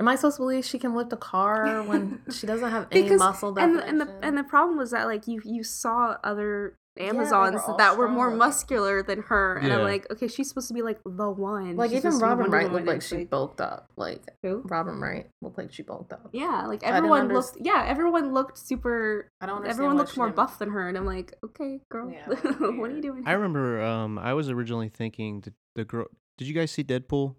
[0.00, 3.02] Am I supposed to believe she can lift a car when she doesn't have any
[3.02, 3.98] because muscle and definition?
[3.98, 7.76] the, and the and the problem was that like you you saw other Amazons all
[7.76, 10.98] that were more muscular than her, and I'm like, okay, she's supposed to be like
[11.04, 11.76] the one.
[11.76, 13.88] like She's even supposed to be Robin Wonder Wright looked like she bulked up.
[13.96, 14.62] Like Who?
[14.64, 16.28] Robin Wright looked like she bulked up.
[16.32, 17.56] Yeah, like everyone underst- looked.
[17.60, 19.28] Yeah, everyone looked super.
[19.40, 19.56] I don't.
[19.56, 22.44] understand Everyone looked more didn't- buff than her, and I'm like, okay, girl, Yeah, what
[22.44, 23.02] are you weird.
[23.02, 23.22] doing?
[23.26, 26.06] I remember um, I was originally thinking the, the girl.
[26.36, 27.34] Did you guys see Deadpool?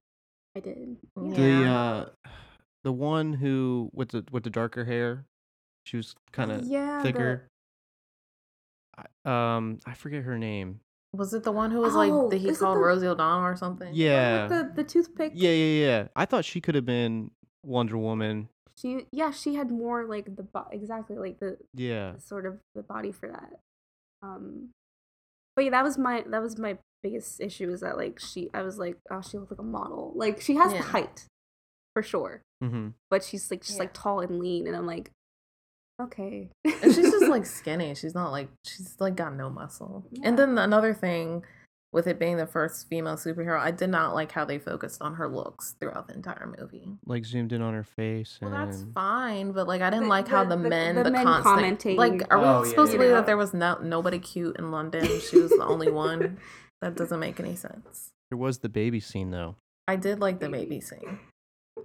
[0.55, 0.97] I did.
[1.21, 1.33] Yeah.
[1.35, 2.05] The uh,
[2.83, 5.25] the one who with the with the darker hair,
[5.85, 7.47] she was kind of yeah, thicker.
[9.25, 10.81] I- Um, I forget her name.
[11.13, 13.07] Was it the one who was Oh, like that he is it called the- Rosie
[13.07, 13.91] O'Donnell or something?
[13.93, 15.31] Yeah, with the the toothpick.
[15.35, 16.07] yeah, yeah, yeah.
[16.15, 17.31] I thought she could have been
[17.63, 18.49] Wonder Woman.
[18.75, 22.83] She yeah she had more like the bo- exactly like the Yeah, sort of the
[22.83, 23.59] body for that.
[24.21, 24.69] Um,
[25.55, 28.61] but yeah, that was my that was my biggest issue is that like she I
[28.61, 30.79] was like oh she looked like a model like she has Yeah.
[30.79, 31.25] the height
[31.93, 33.83] for sure hmm but she's like she's Yeah.
[33.83, 35.09] like tall and lean and I'm like
[35.99, 37.93] okay and she's just like skinny.
[37.95, 40.05] She's not like she's like got no muscle.
[40.11, 40.21] Yeah.
[40.29, 41.43] And then another thing
[41.91, 45.15] with it being the first female superhero, I did not like how they focused on
[45.15, 46.97] her looks throughout the entire movie.
[47.07, 48.37] like zoomed in on her face.
[48.41, 51.03] Well, that's fine, but like I didn't The- like how the- the, the- men, the
[51.03, 53.17] the, men constant, commenting- like, are we Oh, yeah, supposed to believe Yeah.
[53.17, 55.03] that there was no nobody cute in London?
[55.19, 56.37] She was the only one.
[56.81, 58.11] That doesn't make any sense.
[58.29, 59.55] There was the baby scene though.
[59.87, 61.19] I did like the baby scene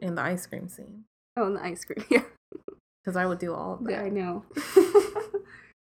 [0.03, 1.05] and the ice cream scene
[1.39, 2.25] oh and the ice cream yeah
[3.05, 3.91] because I would do all of that.
[3.93, 4.45] yeah I know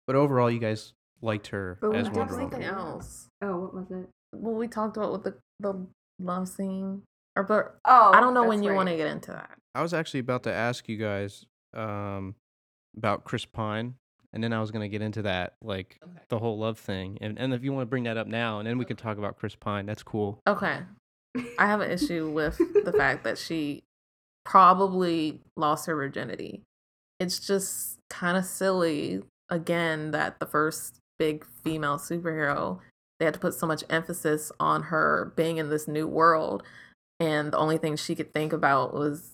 [0.07, 2.51] But overall, you guys liked her But we as did Wonder Woman.
[2.51, 3.27] something else.
[3.43, 5.85] oh what was it Well, we talked about with the the
[6.19, 7.03] love scene,
[7.35, 9.51] or but oh I don't know when you want to get into that.
[9.75, 11.45] I was actually about to ask you guys
[11.75, 12.33] um,
[12.97, 13.95] about Chris Pine,
[14.33, 16.21] and then I was gonna get into that, like Okay.
[16.29, 17.17] the whole love thing.
[17.21, 19.17] And and if you want to bring that up now, and then we can talk
[19.17, 20.39] about Chris Pine, that's cool.
[20.47, 20.79] Okay,
[21.59, 23.83] I have an issue with the fact that she
[24.45, 26.63] probably lost her virginity.
[27.19, 32.79] It's just kind of silly again that the first big female superhero
[33.19, 36.63] they had to put so much emphasis on her being in this new world
[37.19, 39.31] and the only thing she could think about was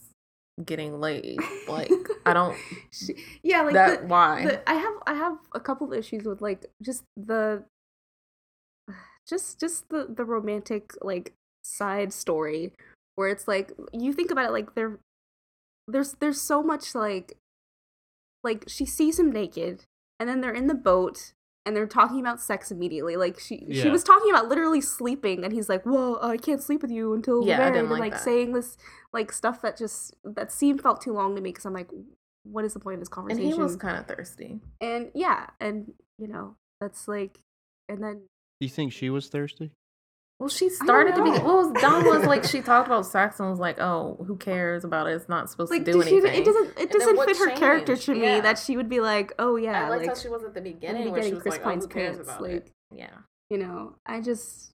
[0.63, 1.37] getting laid.
[1.67, 1.91] Like
[2.25, 2.57] I don't
[2.91, 4.45] She- yeah, like that the, why.
[4.45, 7.63] the, I have I have a couple of issues with like just the
[9.29, 12.71] just just the the romantic like side story
[13.15, 14.99] where it's like you think about it like there
[15.87, 17.37] there's there's so much like
[18.45, 19.83] like she sees him naked
[20.19, 21.33] and then they're in the boat
[21.65, 25.51] and they're talking about sex immediately like she she was talking about literally sleeping and
[25.51, 27.91] he's like whoa i can't sleep with you until we're Yeah, I married didn't and
[27.91, 28.21] like like that.
[28.23, 28.77] saying this
[29.11, 31.89] like stuff that just that seemed felt too long to me because i'm like
[32.43, 33.43] what is the point of this conversation?
[33.47, 34.59] and conversation he was kind of thirsty.
[34.79, 37.39] and yeah and you know that's like
[37.89, 38.13] and then
[38.59, 39.71] Do you think she was thirsty?
[40.39, 41.31] Well, she started to be.
[41.31, 41.39] know.
[41.39, 45.11] What was like she talked about sex and was like, "Oh, who cares about it?
[45.11, 47.51] It's not supposed like to do does she, anything." it doesn't it doesn't fit her
[47.55, 48.05] character changed?
[48.07, 48.41] to me Yeah.
[48.41, 50.59] that she would be like oh yeah I liked like how she was at the
[50.61, 52.51] beginning, be where she getting was Chris like, Pine's "Oh, who cares pants, about like-
[52.51, 53.11] it?" Yeah,
[53.49, 54.71] you know i just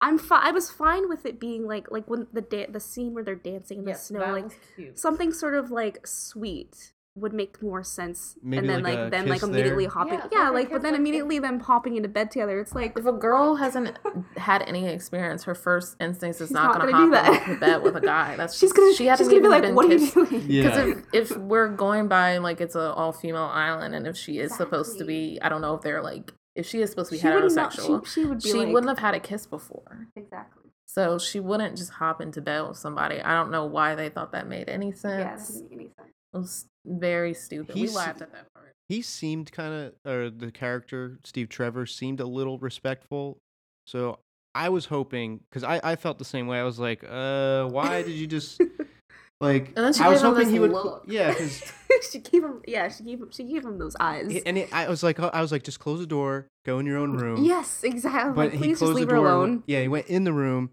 [0.00, 3.14] i'm fi- i was fine with it being like like when the da- the scene
[3.14, 4.98] where they're dancing in the Yes, snow like cute.
[4.98, 9.10] something sort of like sweet would make more sense Maybe and then like like, a
[9.10, 9.90] them like immediately there?
[9.92, 12.98] hopping Yeah, yeah, like but then like, immediately them popping into bed together it's like
[12.98, 13.98] If a girl hasn't
[14.38, 17.48] had any experience, her first instinct is not, not going to gonna hop that.
[17.48, 18.36] into bed with a guy.
[18.36, 20.16] That's she's gonna she she's hasn't gonna be even like been what kissed.
[20.16, 20.62] are you doing Yeah.
[20.62, 24.38] Because if, if we're going by like it's a all female island, and if she
[24.38, 27.16] is supposed to be, I don't know if they're like if she is supposed to
[27.16, 29.20] be She would not- heterosexual, she, she would be she like, wouldn't have had a
[29.20, 30.08] kiss before.
[30.16, 33.20] exactly So she wouldn't just hop into bed with somebody.
[33.20, 35.48] I don't know why they thought that made any yeah that sense.
[35.48, 37.74] doesn't make any sense it was very stupid.
[37.76, 38.72] He's- we laughed at that part.
[38.88, 43.38] He seemed kind of, or the character Steve Trevor seemed a little respectful.
[43.86, 44.18] So
[44.54, 46.58] I was hoping, because I, I felt the same way.
[46.60, 48.60] I was like, uh, why did you just
[49.40, 49.68] like?
[49.68, 51.04] And then she I was gave hoping he would, look.
[51.08, 51.72] yeah, because
[52.12, 54.88] she gave him yeah she gave him she gave him those eyes and it, I
[54.88, 57.44] was like, I was like, just close the door, go in your own room.
[57.44, 59.26] yes exactly but like, he please closed just leave the door.
[59.26, 60.70] alone Yeah, he went in the room,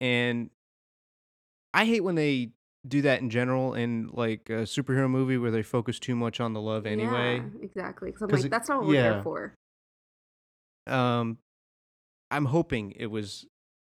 [0.00, 0.48] and
[1.74, 2.50] I hate when they
[2.86, 6.52] do that in general in like a superhero movie where they focus too much on
[6.54, 7.36] the love anyway.
[7.36, 8.08] Yeah, exactly.
[8.10, 9.12] Because I'm 'Cause like, it- that's not what we're yeah.
[9.14, 9.54] here for.
[10.86, 11.38] Um,
[12.30, 13.46] I'm hoping it was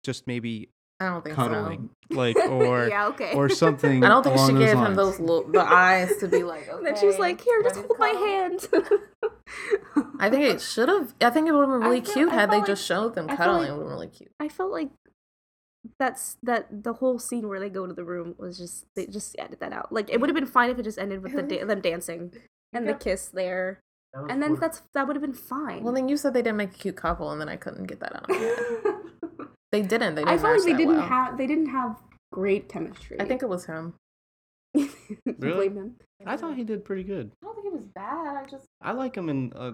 [0.04, 0.70] just maybe
[1.00, 3.34] I don't think cuddling, like or yeah, okay.
[3.34, 4.02] or something.
[4.04, 6.62] I don't think she gave those him those look, the eyes to be like.
[6.68, 8.68] Okay, And then she was like, "Here, just ready to hold my hand."
[10.18, 11.14] I think it should have.
[11.20, 13.14] I think it would have been really feel- cute I had they felt just showed
[13.14, 13.58] them I cuddling.
[13.58, 14.30] like- it would have been really cute.
[14.40, 14.88] I felt like
[15.98, 19.36] that's that the whole scene where they go to the room was just they just
[19.38, 19.92] edit that out.
[19.92, 22.32] Like it would have been fine if it just ended with the da- them dancing
[22.72, 23.80] and the kiss there,
[24.28, 25.82] and then for- that's that would have been fine.
[25.82, 28.00] Well, then you said they didn't make a cute couple, and then I couldn't get
[28.00, 28.94] that out of my.
[29.70, 30.14] They didn't.
[30.14, 30.28] They didn't.
[30.28, 31.06] I felt like they didn't well.
[31.06, 31.96] have they didn't have
[32.32, 33.20] great chemistry.
[33.20, 33.94] I think it was him.
[35.38, 35.68] Really?
[35.68, 35.96] blame him.
[36.26, 37.32] I thought he did pretty good.
[37.42, 38.36] I don't think he was bad.
[38.36, 39.72] I just I like him in uh,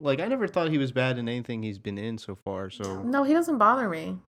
[0.00, 2.70] like I never thought he was bad in anything he's been in so far.
[2.70, 4.18] So no, he doesn't bother me.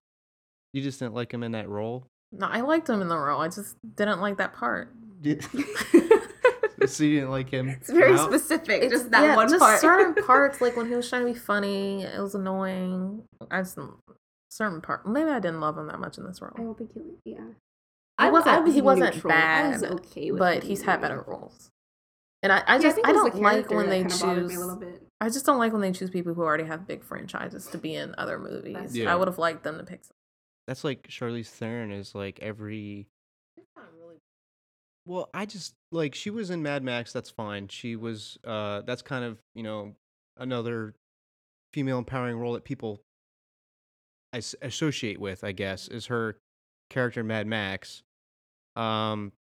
[0.73, 2.05] You just didn't like him in that role.
[2.31, 3.41] No, I liked him in the role.
[3.41, 4.93] I just didn't like that part.
[5.21, 5.43] Did-
[6.87, 7.69] so you didn't like him?
[7.69, 8.29] It's very throughout?
[8.29, 8.83] specific.
[8.83, 9.79] It's- just that yeah, one just part.
[9.81, 13.23] certain parts, like when he was trying to be funny, it was annoying.
[13.49, 13.77] I just
[14.49, 15.07] certain part.
[15.07, 16.51] Maybe I didn't love him that much in this role.
[16.55, 17.31] I don't think he.
[17.31, 17.37] Yeah.
[18.21, 18.73] He wasn't.
[18.73, 19.33] he wasn't neutral.
[19.33, 19.71] I bad.
[19.73, 21.69] was okay with but he's had better roles.
[22.43, 24.21] And I, I Yeah, just think I, it don't like when they choose.
[24.49, 25.01] me a little bit.
[25.19, 27.95] I just don't like when they choose people who already have big franchises to be
[27.95, 28.95] in other movies.
[28.95, 29.11] Yeah.
[29.11, 30.01] I would have liked them to pick.
[30.71, 33.09] That's like Charlize Theron is like every.
[35.05, 37.11] Well, I just like she was in Mad Max.
[37.11, 37.67] That's fine.
[37.67, 38.37] She was.
[38.45, 39.95] Uh, that's kind of you know
[40.37, 40.93] another
[41.73, 43.01] female empowering role that people
[44.31, 45.43] as- associate with.
[45.43, 46.37] I guess is her
[46.89, 48.03] character Mad Max.
[48.77, 49.33] Um,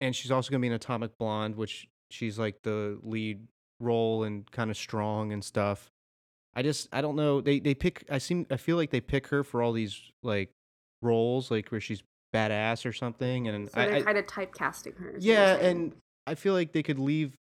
[0.00, 3.46] and she's also gonna be in Atomic Blonde, which she's like the lead
[3.80, 5.90] role and kind of strong and stuff.
[6.56, 7.40] I just I don't know.
[7.40, 8.04] They they pick.
[8.10, 10.50] I seem I feel like they pick her for all these like
[11.02, 12.02] roles, like where she's
[12.34, 13.48] badass or something.
[13.48, 15.14] And So I, they're I kind of typecasting her.
[15.18, 15.94] yeah, and
[16.26, 17.34] I feel like they could leave.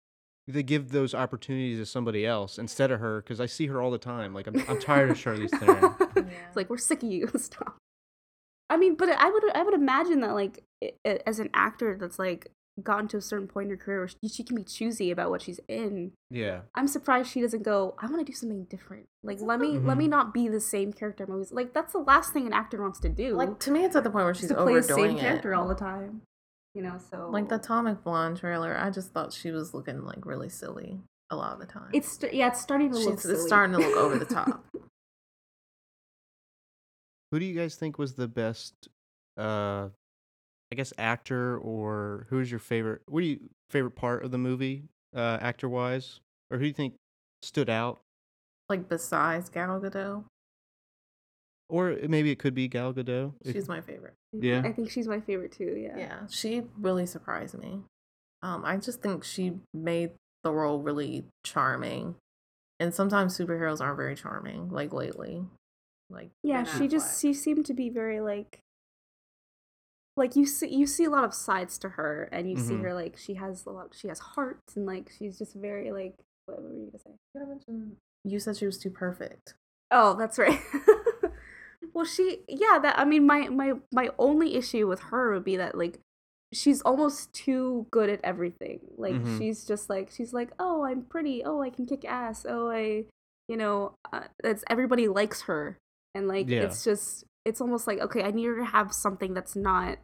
[0.49, 3.91] They give those opportunities to somebody else instead of her because I see her all
[3.93, 4.35] the time.
[4.35, 5.95] Like I'm, I'm tired of Charlize Theron.
[6.49, 7.29] It's like we're sick of you.
[7.37, 7.77] Stop.
[8.69, 11.97] I mean, but I would I would imagine that like i- i- as an actor
[12.01, 14.65] that's like gotten to a certain point in her career where she, she can be
[14.65, 16.13] choosy about what she's in.
[16.31, 17.95] Yeah, I'm surprised she doesn't go.
[17.99, 19.07] I want to do something different.
[19.23, 20.11] Like let me let me Mhm.
[20.11, 21.53] not be the same character in movies.
[21.53, 23.35] Like that's the last thing an actor wants to do.
[23.35, 25.21] Like to me, it's at the point where she's to play the same it.
[25.21, 26.23] character all the time.
[26.75, 30.25] You know, so Like the Atomic Blonde trailer, I just thought she was looking like
[30.25, 31.91] really silly a lot of the time.
[31.93, 33.21] It's st- yeah, it's starting to look.
[33.21, 34.65] She's- it's starting to look over the top.
[37.33, 38.89] who do you guys think was the best
[39.37, 39.89] uh
[40.73, 43.03] I guess actor or who's your favorite?
[43.09, 46.75] What do you favorite part of the movie, uh, actor wise, or who do you
[46.75, 46.95] think
[47.43, 48.01] stood out?
[48.69, 50.25] Like besides Gal Gadot,
[51.69, 53.33] Or maybe it could be Gal Gadot.
[53.45, 54.15] if- she's my favorite.
[54.33, 54.63] Yeah.
[54.65, 55.77] I think she's my favorite too.
[55.77, 55.97] Yeah.
[55.97, 57.83] Yeah, she really surprised me.
[58.43, 60.13] Um, I just think she made
[60.45, 62.15] the role really charming.
[62.79, 65.45] And sometimes superheroes aren't very charming, like lately.
[66.09, 68.61] Like Yeah, she just she seemed to be very like
[70.21, 72.83] like you see you see a lot of sides to her and you see Mhm.
[72.85, 76.15] her like she has a lot she has heart and like she's just very like
[76.47, 77.11] what were you gonna say?
[77.35, 79.55] You mention- You said she was too perfect.
[79.91, 80.61] Oh, that's right.
[81.95, 85.57] well, she yeah, that I mean my my my only issue with her would be
[85.57, 85.99] that like
[86.53, 88.81] she's almost too good at everything.
[88.97, 89.39] Like Mhm.
[89.39, 91.45] she's just like she's like, "Oh, I'm pretty.
[91.45, 92.45] Oh, I can kick ass.
[92.49, 93.07] Oh, I
[93.49, 95.79] you know, uh, it's everybody likes her."
[96.15, 96.63] And like Yeah.
[96.63, 99.99] it's just it's almost like, "Okay, I need her to have something that's not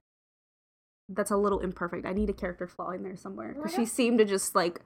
[1.08, 2.04] that's a little imperfect.
[2.06, 4.80] I need a character flaw in there somewhere." Cuz she seemed to just like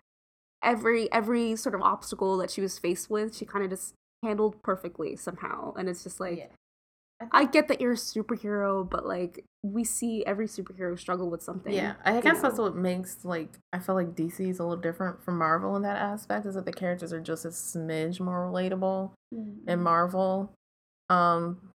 [0.62, 4.62] every every sort of obstacle that she was faced with, she kind of just handled
[4.62, 5.72] perfectly somehow.
[5.74, 6.52] And it's just like
[7.32, 11.72] I get that you're a superhero, but like we see every superhero struggle with something.
[11.72, 15.22] Yeah, I guess that's what makes like I feel like DC is a little different
[15.22, 16.46] from Marvel in that aspect.
[16.46, 19.68] Is that the characters are just a smidge more relatable Mm-hmm.
[19.68, 20.52] in Marvel.
[21.08, 21.70] Um,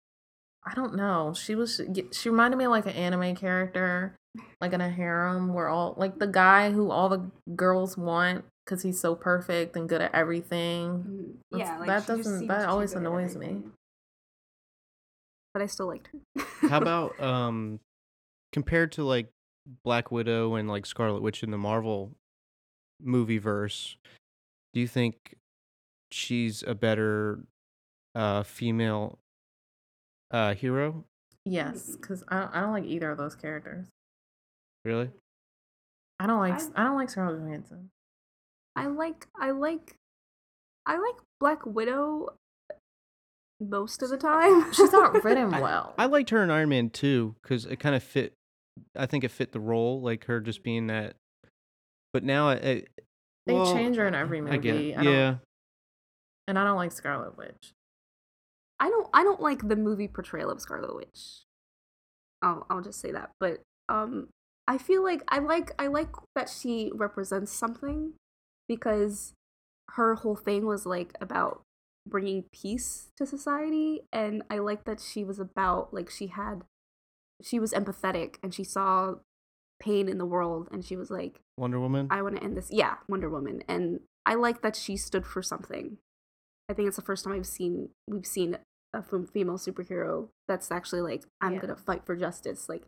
[0.64, 1.32] I don't know.
[1.34, 1.80] She was
[2.12, 4.14] she reminded me of like an anime character,
[4.60, 8.82] like in a harem where all like the guy who all the girls want because
[8.82, 11.38] he's so perfect and good at everything.
[11.52, 11.58] Mhm.
[11.58, 13.62] Yeah, like, that doesn't- that always annoys me.
[15.52, 16.68] But I still liked her.
[16.68, 17.80] How about um
[18.52, 19.32] compared to like
[19.84, 22.12] Black Widow and like Scarlet Witch in the Marvel
[23.00, 23.96] movie verse,
[24.72, 25.36] do you think
[26.12, 27.40] she's a better
[28.14, 29.18] uh female
[30.30, 31.04] uh hero?
[31.44, 33.88] Yes, because I I don't like either of those characters.
[34.84, 35.10] Really?
[36.18, 37.90] I don't like I- I don't like Scarlett Johansson.
[38.76, 39.96] I like I like
[40.86, 42.34] I like Black Widow
[43.60, 44.72] most of the time.
[44.72, 45.94] She's not written well.
[45.98, 48.34] I liked her in Iron Man 2 cuz it kind of fit
[48.96, 51.16] I think it fit the role like her just being that
[52.12, 52.88] but now it, it
[53.46, 54.54] They well, change her in every movie.
[54.54, 54.94] I get it.
[54.98, 55.36] I Yeah.
[56.48, 57.72] and I don't like Scarlet Witch.
[58.78, 61.42] I don't I don't like the movie portrayal of Scarlet Witch.
[62.42, 63.30] I'll I'll just say that.
[63.38, 64.28] But um
[64.70, 68.12] I feel like I like I like that she represents something
[68.68, 69.34] because
[69.96, 71.62] her whole thing was like about
[72.06, 76.62] bringing peace to society and I like that she was about like she had
[77.42, 79.16] she was empathetic and she saw
[79.80, 82.06] pain in the world and she was like Wonder Woman?
[82.08, 82.68] I want to end this.
[82.70, 85.98] Yeah, Wonder Woman, and I like that she stood for something.
[86.68, 88.58] I think it's the first time I've seen we've seen
[88.94, 91.58] a female superhero that's actually like I'm Yeah.
[91.60, 92.68] gonna fight for justice.
[92.68, 92.84] Like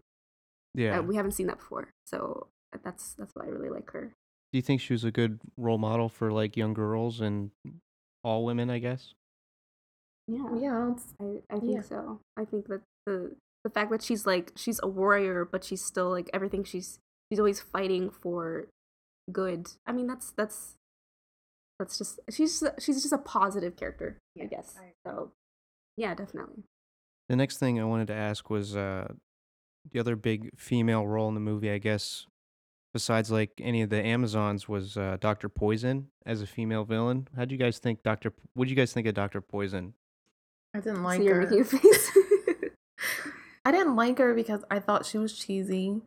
[0.74, 0.98] yeah.
[0.98, 2.46] uh, we haven't seen that before, so
[2.84, 4.12] that's that's why I really like her.
[4.52, 7.50] do you think she was a good role model for like young girls and
[8.24, 9.14] all women, I guess?
[10.28, 11.82] Yeah, Yeah, I I, I think Yeah.
[11.82, 12.20] so.
[12.36, 16.10] I think that the the fact that she's like she's a warrior, but she's still
[16.10, 16.98] like everything she's
[17.30, 18.68] she's always fighting for
[19.30, 19.68] good.
[19.86, 20.74] I mean that's that's
[21.78, 24.76] that's just she's she's just a positive character, I guess.
[24.78, 24.92] I.
[25.06, 25.32] So
[25.96, 26.62] yeah, definitely.
[27.28, 29.08] The next thing I wanted to ask was uh,
[29.90, 32.26] the other big female role in the movie, I guess,
[32.92, 37.28] besides like any of the Amazons, was uh, Doctor Poison as a female villain.
[37.36, 38.32] How do you guys think Doctor?
[38.54, 39.94] What do you guys think of Doctor Poison?
[40.74, 41.50] I didn't like you're her.
[41.50, 42.10] making face.
[43.64, 46.02] I didn't like her because I thought she was cheesy.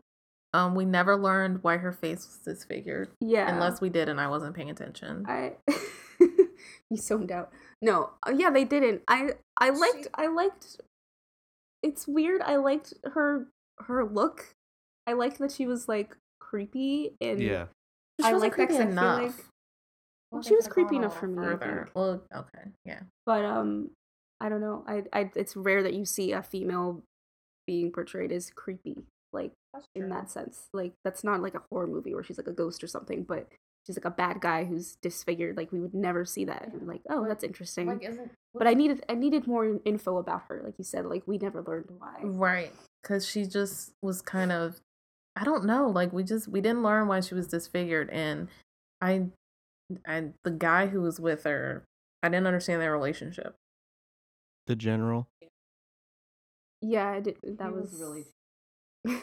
[0.54, 3.54] Um, we never learned why her face was disfigured, yeah.
[3.54, 5.26] unless we did, and I wasn't paying attention.
[5.28, 5.54] I
[6.20, 7.52] you zoned out.
[7.82, 9.02] No, uh, yeah, they didn't.
[9.08, 10.82] I I liked I liked.
[11.84, 12.42] It's weird.
[12.42, 13.48] I liked her
[13.80, 14.54] her look.
[15.08, 18.82] I liked that she was like creepy and She I wasn't like that creepy 'cause
[18.82, 19.38] I feel enough.
[19.38, 19.46] like-
[20.32, 21.84] Well, she was creepy enough for me, I further.
[21.86, 21.96] think.
[21.96, 23.02] Well, okay, yeah.
[23.26, 23.92] But um,
[24.42, 24.84] I don't know.
[24.88, 27.04] I I it's rare that you see a female
[27.68, 29.52] being portrayed as creepy, like
[29.96, 30.68] in that sense.
[30.74, 33.48] Like that's not like a horror movie where she's like a ghost or something, but
[33.86, 35.56] she's like a bad guy who's disfigured.
[35.58, 36.70] Like we would never see that.
[36.74, 37.88] And like, oh, Like- that's interesting.
[37.88, 40.62] Like, isn't but I needed I needed more info about her.
[40.64, 42.20] Like you said, like we never learned why.
[42.24, 42.74] right
[43.06, 44.82] because she just was kind of
[45.36, 45.88] I don't know.
[45.90, 48.48] Like we just we didn't learn why she was disfigured, and
[49.02, 49.28] I
[50.06, 51.84] and the guy who was with her,
[52.24, 53.56] I didn't understand their relationship.
[54.68, 55.28] The general.
[56.82, 58.02] Yeah, I did, that was, was
[59.06, 59.20] really-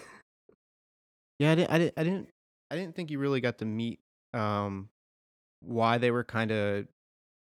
[1.38, 1.70] Yeah, I didn't.
[1.70, 1.94] I didn't.
[1.96, 2.28] I didn't.
[2.70, 4.00] I didn't think you really got to meet
[4.32, 4.88] um,
[5.60, 6.86] why they were kind of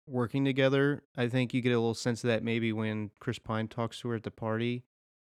[0.08, 1.02] working together.
[1.16, 4.08] I think you get a little sense of that maybe when Chris Pine talks to
[4.08, 4.84] her at the party,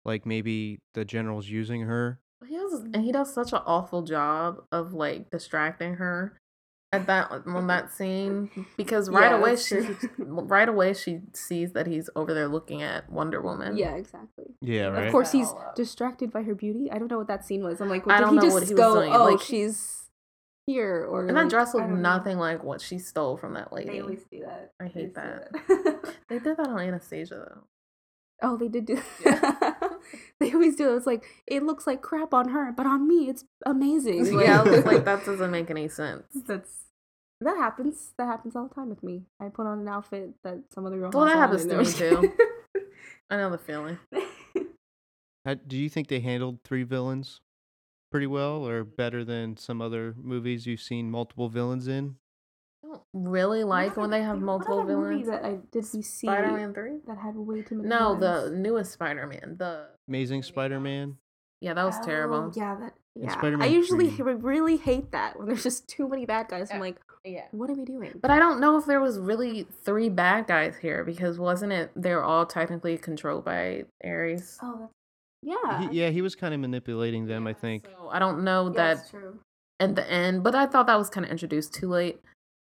[0.07, 2.19] like maybe the general's using her.
[2.47, 6.39] He does and he does such an awful job of like distracting her
[6.93, 9.97] at that on that scene because right Yeah, away she true.
[10.19, 13.75] right away she sees that he's over there looking at Wonder Woman.
[13.75, 14.45] Yeah, exactly.
[14.61, 15.07] Yeah, right.
[15.07, 16.89] Of course, he's distracted by her beauty.
[16.89, 17.81] I don't know what that scene was.
[17.81, 19.41] I'm like, well, did don't he know just what he was go, doing, oh, like-
[19.41, 20.05] she's
[20.65, 22.17] here, or And like, that dress I looked don't know.
[22.17, 23.89] nothing like what she stole from that lady.
[23.91, 24.71] They always do that.
[24.79, 25.51] I hate They that.
[25.67, 26.13] that.
[26.29, 27.63] They did that on Anastasia though.
[28.43, 29.01] oh, they did do.
[29.25, 29.73] Yeah.
[30.39, 30.95] they always do.
[30.95, 34.25] It's like it looks like crap on her, but on me, it's amazing.
[34.39, 36.23] yeah, I was like that doesn't make any sense.
[36.45, 36.85] That's
[37.41, 38.13] that happens.
[38.17, 39.23] That happens all the time with me.
[39.39, 41.11] I put on an outfit that some other girl.
[41.13, 42.83] Well, has that on happens and to me they're-
[43.29, 43.99] I know the feeling.
[45.45, 47.41] How, do you think they handled three villains
[48.11, 52.15] pretty well, or better than some other movies you've seen multiple villains in?
[52.87, 55.27] I don't really like when they have What multiple movie villains.
[55.27, 56.99] That I did we see Spider-Man three.
[57.07, 57.89] that had way too many.
[57.89, 59.55] No, the newest Spider-Man.
[59.57, 61.17] The Amazing Spider-Man.
[61.61, 62.35] yeah, that was terrible.
[62.37, 62.93] Oh, yeah, that.
[63.15, 64.33] And Yeah, I Spider-Man usually 3.
[64.35, 66.69] really hate that when there's just too many bad guys.
[66.71, 67.45] I'm like, Yeah.
[67.51, 68.13] what are we doing?
[68.21, 71.91] But I don't know if there was really three bad guys here because wasn't it
[71.95, 74.57] they're all technically controlled by Ares.
[74.61, 74.93] oh, that's
[75.43, 75.89] yeah.
[75.89, 77.47] He, yeah, he was kind of manipulating them.
[77.47, 77.85] I think.
[77.85, 79.39] So I don't know yeah, that that's true.
[79.79, 82.19] at the end, but I thought that was kind of introduced too late.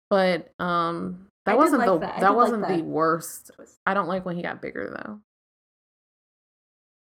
[0.10, 2.20] But um that did wasn't like the that.
[2.22, 2.86] That, wasn't the that.
[2.86, 3.52] worst.
[3.86, 5.20] I don't like when he got bigger though.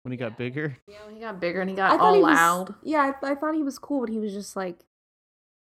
[0.02, 0.76] When he got bigger.
[0.86, 2.74] Yeah, when he got bigger and he I got thought all he was, loud.
[2.82, 4.78] Yeah, I, I thought he was cool but he was just like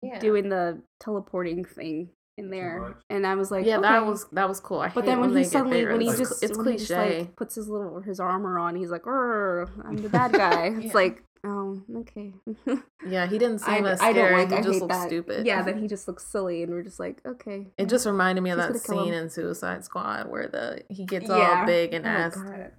[0.01, 0.19] Yeah.
[0.19, 4.61] doing the teleporting thing in there, and I was like, yeah, that was that was
[4.61, 4.79] cool.
[4.79, 5.91] I But hate then when they he suddenly, bigger.
[5.91, 7.19] when he It's just, it's when he just cliche.
[7.19, 11.21] like puts his little his armor on, he's like, I'm the bad guy." It's like,
[11.43, 12.33] oh, okay.
[13.07, 14.29] yeah, he didn't seem I, as I scary.
[14.29, 14.49] don't like.
[14.49, 15.07] he I just hate looked that.
[15.07, 15.45] stupid.
[15.45, 17.67] Yeah, then he just looks silly, and we're just like, okay.
[17.77, 21.27] It just reminded me of He's that scene in Suicide Squad where the he gets
[21.29, 21.59] Yeah.
[21.61, 22.37] all big and Oh, asked.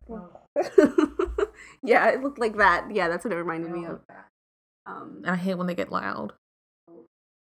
[0.09, 1.49] God.
[1.83, 2.89] yeah, it looked like that.
[2.95, 4.01] Yeah, that's what it reminded me of.
[4.87, 6.33] Um, And I hate when they get loud.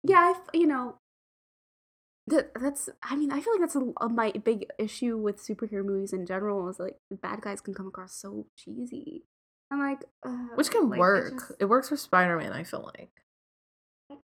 [0.04, 0.96] yeah, I, f- you know,
[2.28, 2.90] that that's.
[3.02, 6.26] I mean, I feel like that's a, a my big issue with superhero movies in
[6.28, 6.70] general.
[6.70, 9.24] Is like the bad guys can come across so cheesy.
[9.72, 11.34] I'm like, uh, Which can like, it work.
[11.34, 13.12] just- It works for Spider Man, I feel like.
[14.12, 14.18] Mm,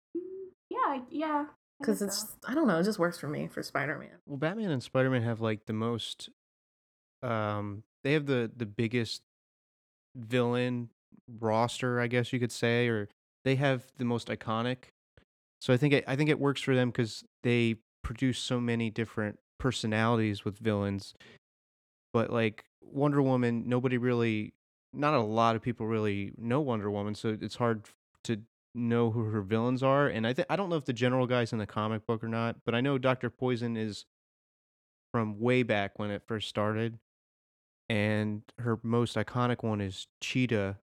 [0.69, 1.45] yeah, yeah.
[1.79, 2.27] Because it's, so.
[2.47, 4.11] I don't know, it just works for me for Spider Man.
[4.25, 6.29] Well, Batman and Spider-Man have like the most.
[7.21, 9.21] Um, they have the the biggest
[10.15, 10.89] villain
[11.39, 13.09] roster, I guess you could say, or
[13.43, 14.85] they have the most iconic.
[15.61, 18.89] So I think it, I think it works for them because they produce so many
[18.89, 21.13] different personalities with villains.
[22.13, 24.53] But like Wonder Woman, nobody really,
[24.93, 27.85] not a lot of people really know Wonder Woman, so it's hard
[28.25, 28.41] to
[28.75, 30.07] know who her villains are.
[30.07, 32.27] And I think I don't know if the general guy's in the comic book or
[32.27, 34.05] not, but I know Doctor Poison is
[35.11, 36.99] from way back when it first started,
[37.89, 40.77] and her most iconic one is Cheetah,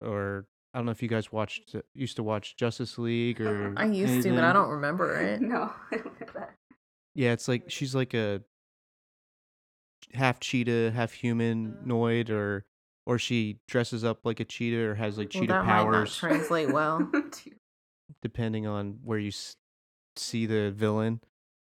[0.00, 3.46] or I don't know if you guys watched uh, used to watch Justice League mm,
[3.46, 5.40] or I used to, but I don't remember it.
[5.42, 6.54] no, I don't get that.
[7.14, 8.42] Yeah, it's like she's like a
[10.12, 11.16] half cheetah, half mm.
[11.16, 12.64] humanoid, or
[13.06, 15.82] or she dresses up like a cheetah or has like Well, cheetah that might not
[15.84, 17.08] powers, translate well.
[18.22, 19.54] depending on where you s-
[20.16, 21.20] see the villain.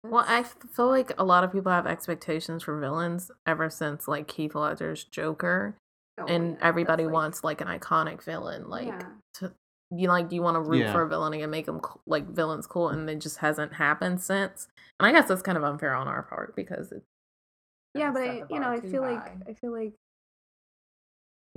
[0.04, 4.30] Well, I feel like a lot of people have expectations for villains ever since like
[4.30, 5.76] Heath Ledger's Joker,
[6.20, 8.68] Oh, and yeah, everybody like- wants like an iconic villain.
[8.68, 9.02] Like Yeah.
[9.34, 9.52] to,
[9.90, 10.92] you like you want to root Yeah.
[10.92, 14.68] for a villain and make them like villains cool, and it just hasn't happened since.
[15.00, 17.02] And I guess that's kind of unfair on our part because it.
[17.94, 19.94] yeah but I, you know i too feel like i feel like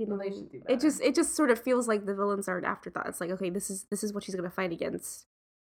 [0.02, 2.14] you know Well, they should do it just it just sort of feels like the
[2.14, 4.72] villains are an afterthought it's like okay this is this is what she's gonna fight
[4.72, 5.26] against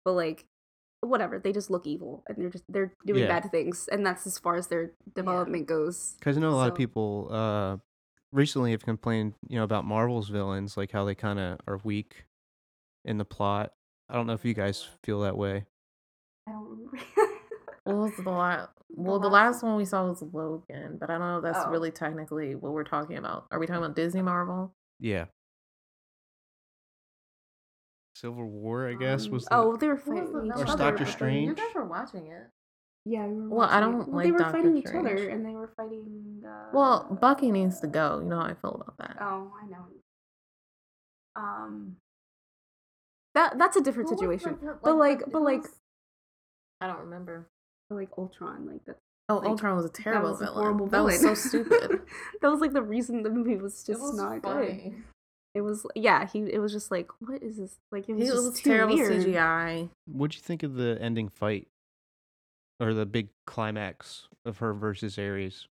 [0.04, 0.46] but like
[1.02, 3.40] whatever they just look evil and they're just they're doing Yeah.
[3.40, 6.68] bad things and that's as far as their development goes Because I know a lot
[6.68, 7.76] of So- people uh,
[8.32, 12.26] recently have complained, you know, about Marvel's villains, like how they kind of are weak
[13.04, 13.72] in the plot.
[14.08, 15.64] I don't know if you guys feel that way.
[16.46, 16.98] i don't remember
[17.94, 18.68] What was the last?
[18.90, 21.64] Well, the last last one we saw was Logan, but I don't know if that's
[21.66, 21.70] Oh.
[21.70, 23.46] really technically what we're talking about.
[23.50, 24.74] Are we talking about Disney Marvel?
[24.98, 25.26] Yeah.
[28.14, 30.76] Civil War, I guess, Um, was the, oh they were fighting the- each that Or
[30.76, 31.48] Doctor but Strange?
[31.48, 32.50] You guys were watching it.
[33.06, 35.54] yeah we Well, I don't well, like they were Doctor fighting each other and they
[35.54, 38.18] were fighting uh, Well, Bucky needs to go.
[38.20, 39.16] You know how I feel about that.
[39.22, 39.86] oh i know
[41.36, 41.96] um
[43.34, 45.80] that that's a different Who was the- situation the- but like but like was-
[46.82, 47.48] I don't remember.
[47.94, 48.96] Like ultron like that
[49.30, 51.12] Oh, Like, Ultron was a terrible that was a horrible that villain.
[51.12, 52.00] was so stupid.
[52.42, 54.92] that was like the reason the movie was just was not good.
[55.54, 57.76] It was yeah, he it was just like what is this?
[57.92, 59.24] Like it was He just was too terrible weird.
[59.24, 59.88] CGI.
[60.06, 61.68] What'd you think of the ending fight?
[62.80, 65.68] Or the big climax of her versus Ares?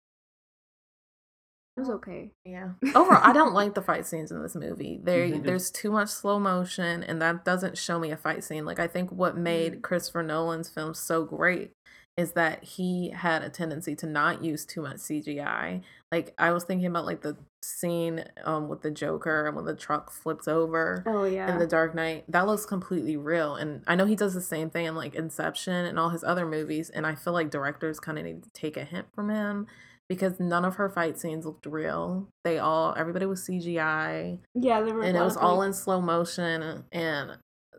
[1.76, 2.32] It was okay.
[2.46, 2.70] Yeah.
[2.96, 4.94] Overall, I don't like the fight scenes in this movie.
[4.96, 8.44] think There, it's- there's too much slow motion, and that doesn't show me a fight
[8.44, 8.64] scene.
[8.64, 9.82] Like I think what made mm.
[9.82, 11.72] Christopher Nolan's films so great
[12.20, 15.82] is that he had a tendency to not use too much CGI.
[16.12, 19.76] Like I was thinking about like the scene um with the Joker and when the
[19.76, 21.52] truck flips over Oh yeah.
[21.52, 22.26] in The Dark Knight.
[22.28, 23.56] That looks completely real.
[23.56, 26.46] And I know he does the same thing in like Inception and all his other
[26.46, 26.90] movies.
[26.90, 29.68] And I feel like directors kind of need to take a hint from him
[30.10, 32.28] because none of her fight scenes looked real.
[32.44, 35.04] They all, everybody was CGI yeah, there were.
[35.04, 36.84] and it was all like- in slow motion.
[36.92, 37.38] And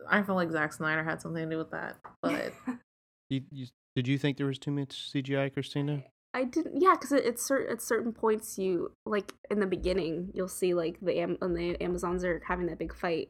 [0.09, 1.97] I feel like Zack Snyder had something to do with that.
[2.23, 2.53] But
[3.29, 3.65] You, you,
[3.95, 6.03] did you think there was too much CGI, Christina?
[6.33, 6.81] I didn't.
[6.81, 10.97] Yeah, because at cer- at certain points, you like in the beginning, you'll see like
[11.01, 13.29] the Am- when the Amazons are having that big fight,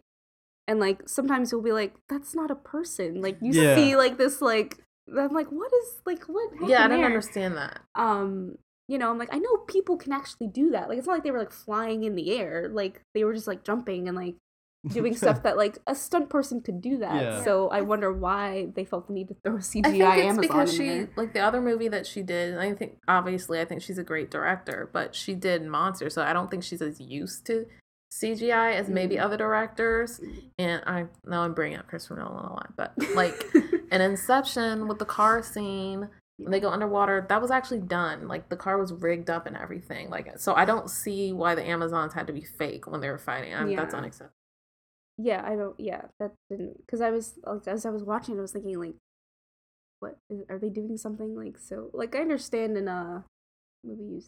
[0.68, 3.76] and like sometimes you'll be like, "That's not a person." Like you Yeah.
[3.76, 4.78] see like this like.
[5.18, 6.51] I'm like, what is like what?
[6.62, 7.05] yeah, I happened don't there?
[7.07, 7.82] understand that.
[7.95, 8.57] um
[8.88, 11.24] you know i'm like i know people can actually do that like it's not like
[11.24, 14.36] they were like flying in the air like they were just like jumping and like
[14.88, 17.44] doing stuff that like a stunt person could do that Yeah.
[17.44, 20.42] so i wonder why they felt the need to throw cgi I think it's amazon
[20.42, 21.10] because she there.
[21.16, 22.58] like the other movie that she did.
[22.58, 26.34] I think obviously I think she's a great director, but she did Monster, so I
[26.34, 27.66] don't think she's as used to
[28.12, 29.24] CGI as maybe Mm.
[29.24, 30.20] other directors.
[30.58, 33.46] And I now I'm bringing up Christopher Nolan a lot, but like
[33.92, 38.28] in Inception with the car scene when they go underwater, that was actually done.
[38.28, 40.10] Like the car was rigged up and everything.
[40.10, 43.20] Like so, I don't see why the Amazons had to be fake when they were
[43.20, 43.54] fighting.
[43.54, 44.34] I mean, That's unacceptable.
[45.18, 48.41] Yeah i don't yeah that didn't because i was like as i was watching i
[48.41, 48.95] was thinking like
[49.99, 53.24] what is, are they doing something like so like i understand in a
[53.84, 54.28] movie use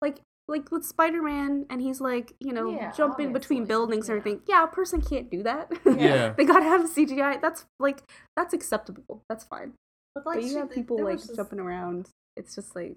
[0.00, 0.18] like
[0.48, 4.20] like with spider-man and he's like you know Yeah, jumping between obviously, buildings and yeah.
[4.20, 6.34] everything yeah a person can't do that Yeah.
[6.36, 8.02] they gotta have cgi that's like
[8.36, 9.72] that's acceptable that's fine
[10.14, 12.96] But but you have people like was this- jumping around it's just like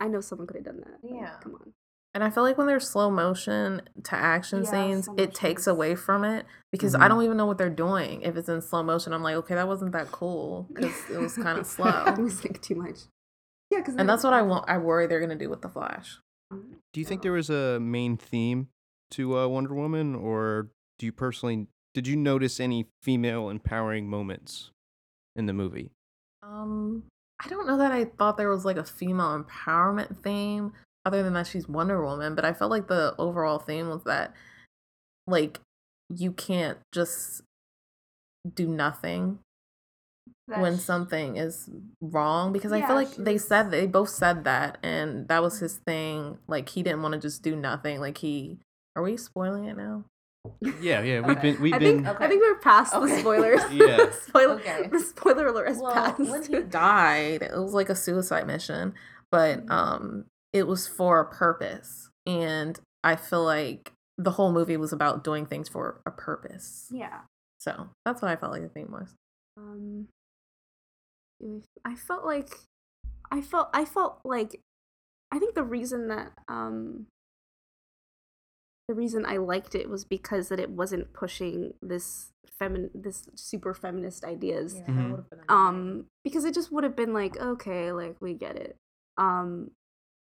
[0.00, 1.34] i know someone could have done that but, Yeah.
[1.40, 1.72] come on
[2.18, 5.62] And I feel like when there's slow motion to action Yeah, scenes, slow it takes
[5.62, 7.00] is- away from it because Mhm.
[7.00, 8.22] I don't even know what they're doing.
[8.22, 11.36] If it's in slow motion, I'm like, okay, that wasn't that cool because it was
[11.36, 12.16] kind of it slow.
[12.18, 13.02] was like too much
[13.70, 14.68] yeah because and that's what I want.
[14.68, 16.18] I worry they're gonna do with the Flash.
[16.50, 18.66] Do you think there was a main theme
[19.12, 24.72] to uh, Wonder Woman, or do you personally did you notice any female empowering moments
[25.36, 25.92] in the movie?
[26.42, 27.04] Um,
[27.38, 30.72] I don't know that I thought there was like a female empowerment theme,
[31.08, 32.34] other than that she's Wonder Woman.
[32.34, 34.32] But I felt like the overall theme was that,
[35.26, 35.60] like,
[36.08, 37.42] you can't just
[38.54, 39.40] do nothing
[40.46, 41.68] when something is
[42.00, 45.58] wrong because I feel like they was- said they both said that and that was
[45.60, 46.38] his thing.
[46.46, 48.00] Like he didn't want to just do nothing.
[48.00, 48.58] Like he
[48.96, 50.04] are we spoiling it now?
[50.80, 51.52] Yeah, yeah, we've Okay.
[51.52, 53.60] been we've I been think I think we're past the spoilers.
[53.70, 54.10] Yeah.
[54.26, 54.86] Spoiler, Okay.
[54.90, 56.18] The spoiler alert has Well, passed.
[56.20, 58.94] when he died, it was like a suicide mission,
[59.30, 62.10] but um it was for a purpose.
[62.26, 66.88] And I feel like the whole movie was about doing things for a purpose.
[66.90, 67.20] yeah.
[67.60, 69.14] So that's what I felt like the theme was.
[69.56, 70.06] Um,
[71.84, 72.50] I felt like
[73.30, 74.60] I felt I felt like
[75.32, 77.06] I think the reason that um
[78.88, 82.30] the reason I liked it was because that it wasn't pushing this
[82.60, 84.74] femin this super feminist ideas.
[84.74, 88.56] that would've been um because it just would have been like okay like we get
[88.56, 88.76] it
[89.16, 89.70] um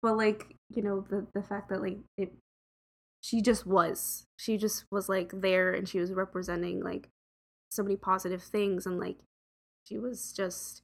[0.04, 2.34] but like you know the the fact that like it
[3.24, 4.28] she just was.
[4.38, 7.10] She just was like there and she was representing like
[7.70, 9.20] so many positive things and like
[9.86, 10.84] she was just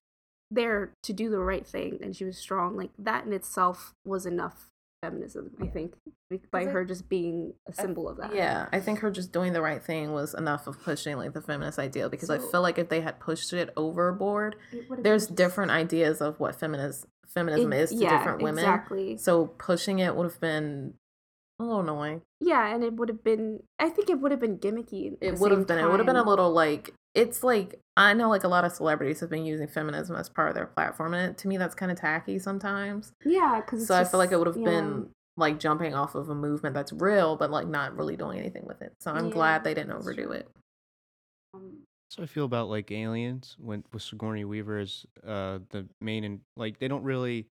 [0.50, 2.78] there to do the right thing and she was strong.
[2.78, 4.70] Like that in itself was enough
[5.02, 5.94] feminism i think
[6.52, 9.62] by her just being a symbol of that Yeah, I think her just doing the
[9.62, 12.90] right thing was enough of pushing like the feminist ideal because I feel like if
[12.90, 17.90] they had pushed it overboard, It there's different ideas of what feminist feminism it- is
[17.90, 18.64] to yeah, different women.
[18.64, 20.94] exactly So pushing it would have been
[21.60, 22.22] a little annoying.
[22.40, 23.64] Yeah, and it would have been.
[23.80, 25.18] I think it would have been gimmicky.
[25.20, 25.80] It would have been.
[25.80, 28.72] It would have been a little like it's like I know like a lot of
[28.72, 31.92] celebrities have been using feminism as part of their platform, and to me that's kind
[31.92, 33.12] of tacky sometimes.
[33.24, 36.36] Yeah, because So I feel like it would have been like jumping off of a
[36.36, 38.94] movement that's real, but like not really doing anything with it.
[39.00, 40.34] So I'm Yeah, glad they didn't overdo true.
[40.34, 40.50] it.
[41.54, 46.24] Um, So I feel about like aliens when with Sigourney Weaver as uh the main
[46.24, 47.48] and like they don't really.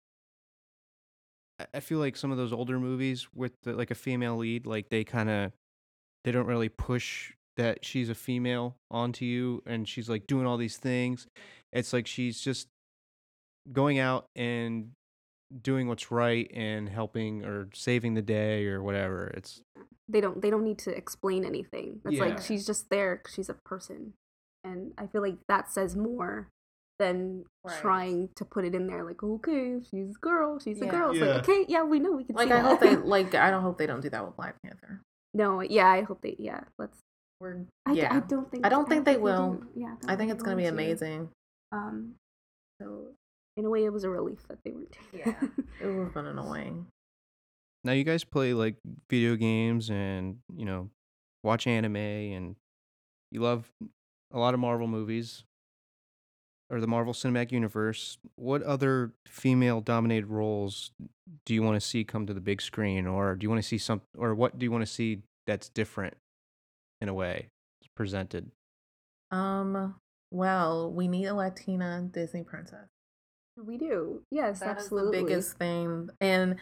[1.58, 4.66] I- I feel like some of those older movies with the, like a female lead,
[4.66, 5.52] like they kind of,
[6.24, 10.56] they don't really push that she's a female onto you and she's like doing all
[10.56, 11.26] these things.
[11.72, 12.68] It's like she's just
[13.72, 14.90] going out and
[15.62, 19.28] doing what's right and helping or saving the day or whatever.
[19.36, 19.60] It's
[20.08, 20.40] they don't.
[20.40, 22.00] They don't need to explain anything.
[22.04, 22.24] It's Yeah.
[22.26, 23.16] like she's just there.
[23.16, 24.12] 'cause she's a person,
[24.62, 26.48] and I feel like that says more
[26.98, 27.76] than Right.
[27.80, 31.18] trying to put it in there like okay she's a girl she's a girl it's
[31.20, 31.26] Yeah.
[31.26, 33.60] like okay yeah we know we can Like see I hope they like I don't
[33.62, 35.02] hope they don't do that with Black Panther.
[35.34, 36.98] no yeah I hope they yeah let's
[37.40, 38.14] We're I, d- yeah.
[38.16, 39.54] I don't think I don't think they will.
[39.54, 39.66] do.
[39.74, 40.68] yeah don't I think it's gonna be to.
[40.68, 41.28] amazing.
[41.72, 42.14] um
[42.80, 43.08] so
[43.56, 45.34] in a way it was a relief that they weren't Yeah.
[45.80, 46.86] It would have been annoying.
[47.84, 48.76] Now you guys play like
[49.10, 50.90] video games and you know
[51.44, 52.56] watch anime and
[53.30, 53.70] you love
[54.32, 55.44] a lot of Marvel movies
[56.68, 58.18] or the Marvel Cinematic Universe.
[58.34, 60.90] What other female dominated roles
[61.44, 63.66] do you want to see come to the big screen or do you want to
[63.68, 66.14] see some or what do you want to see that's different
[67.00, 67.48] in a way
[67.96, 68.50] presented?
[69.30, 69.96] Um.
[70.30, 72.88] Well, we need a Latina Disney princess.
[73.56, 76.56] we do yes That is absolutely the biggest thing, and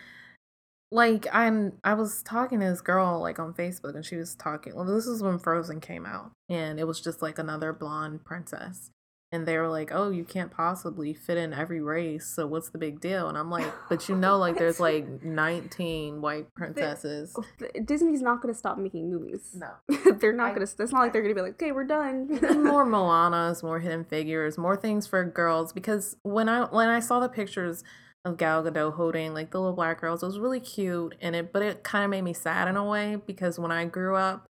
[0.92, 4.74] like I'm, I was talking to this girl like on Facebook, and she was talking.
[4.76, 8.90] Well, this is when Frozen came out, and it was just like another blonde princess,
[9.34, 12.78] and they were like, "Oh, you can't possibly fit in every race, so what's the
[12.78, 17.84] big deal?" And I'm like, "But you know, like there's like 19 white princesses." Th-
[17.84, 19.54] Disney's not going to stop making movies.
[19.54, 20.12] No.
[20.20, 20.82] they're not going to.
[20.82, 22.28] It's not like they're going to be like, okay, we're done.
[22.62, 25.72] more Moanas, more Hidden Figures, more things for girls.
[25.72, 27.82] Because when I when I saw the pictures
[28.24, 31.52] of Gal Gadot holding like the little black girls, it was really cute, and it
[31.52, 34.46] but it kind of made me sad in a way because when I grew up,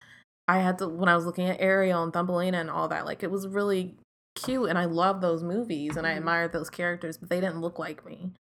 [0.49, 3.23] I had to when I was looking at Ariel and Thumbelina and all that, like
[3.23, 3.95] it was really
[4.35, 6.19] cute, and I love those movies and I Mhm.
[6.19, 8.33] admired those characters, but they didn't look like me.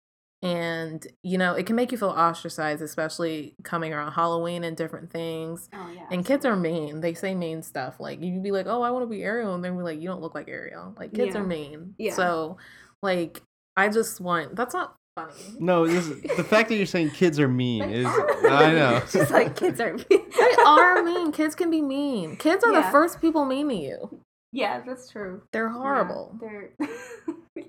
[0.41, 5.11] And you know, it can make you feel ostracized, especially coming around Halloween and different
[5.11, 5.67] things.
[5.73, 6.05] oh yeah.
[6.11, 7.01] And kids are mean.
[7.01, 7.99] They say mean stuff.
[7.99, 10.07] Like you'd be like, "Oh, I want to be Ariel," and then be like, "You
[10.07, 11.41] don't look like Ariel." Like kids Yeah.
[11.41, 11.93] are mean.
[11.97, 12.13] Yeah.
[12.13, 12.57] So,
[13.03, 13.41] like,
[13.75, 14.55] I just want.
[14.55, 15.33] That's not funny.
[15.59, 18.05] No, this is, the fact that you're saying kids are mean is.
[18.07, 19.01] I know.
[19.11, 19.93] She's like, kids are.
[19.93, 20.05] Mean.
[20.09, 21.33] they are mean.
[21.33, 22.37] Kids can be mean.
[22.37, 24.21] Kids are the first people mean to you.
[24.51, 25.43] Yeah, that's true.
[25.53, 26.35] They're Yeah, horrible.
[26.41, 26.71] they're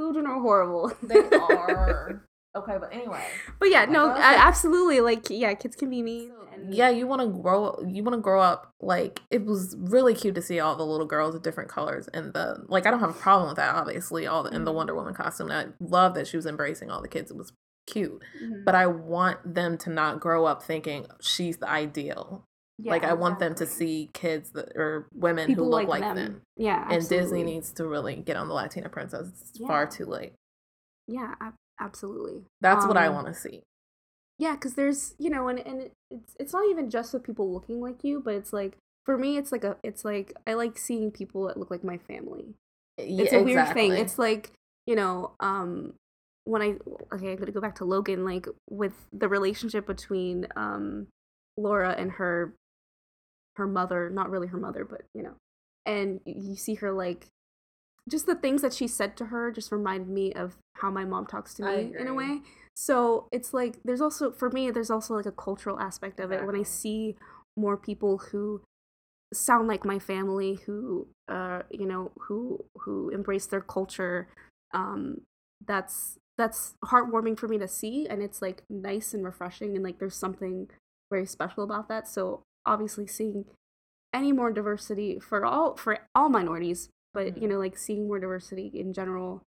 [0.00, 0.92] children are horrible.
[1.02, 2.24] They are.
[2.56, 3.24] okay, but anyway.
[3.58, 5.00] But yeah, Like, no, I like- absolutely.
[5.00, 6.32] Like, yeah, kids can be mean.
[6.52, 7.78] and- Yeah, you want to grow.
[7.86, 8.70] You want to grow up.
[8.80, 12.32] Like it was really cute to see all the little girls of different colors and
[12.32, 12.86] the like.
[12.86, 13.74] I don't have a problem with that.
[13.74, 14.76] Obviously, all the, in the Mhm.
[14.76, 15.50] Wonder Woman costume.
[15.50, 17.30] I love that she was embracing all the kids.
[17.30, 17.52] It was
[17.86, 18.22] cute.
[18.42, 18.64] Mhm.
[18.64, 22.44] But I want them to not grow up thinking she's the ideal.
[22.84, 26.00] Like Yeah, I want them to see kids that or women people who look like,
[26.02, 26.42] them.
[26.56, 29.28] Yeah, And Disney needs to really get on the Latina princess.
[29.28, 29.66] It's Yeah.
[29.68, 30.32] far too late.
[31.06, 32.44] Yeah, ab- absolutely.
[32.60, 33.62] That's what I Um, want to see.
[34.38, 37.80] Yeah, because there's you know, and and it's it's not even just with people looking
[37.80, 41.10] like you, but it's like for me, it's like a it's like I like seeing
[41.10, 42.54] people that look like my family.
[42.98, 43.92] It's a weird thing.
[43.92, 44.52] It's like
[44.86, 45.94] you know, um,
[46.44, 46.76] when I
[47.14, 51.06] okay, I'm gonna go back to Logan, like with the relationship between um
[51.56, 52.54] Laura and her
[53.56, 55.34] her mother, not really her mother, but you know,
[55.86, 57.26] and you see her like
[58.08, 61.26] just the things that she said to her just reminded me of how my mom
[61.26, 62.40] talks to me in a way.
[62.74, 66.44] So it's like there's also for me there's also like a cultural aspect of it
[66.44, 67.16] when I see
[67.56, 68.62] more people who
[69.32, 74.28] sound like my family who uh you know who who embrace their culture
[74.74, 75.22] um
[75.66, 79.98] that's that's heartwarming for me to see and it's like nice and refreshing and like
[79.98, 80.68] there's something
[81.10, 82.08] very special about that.
[82.08, 83.44] So obviously seeing
[84.12, 87.48] any more diversity for all for all minorities but you mm-hmm.
[87.50, 89.42] know like seeing more diversity in general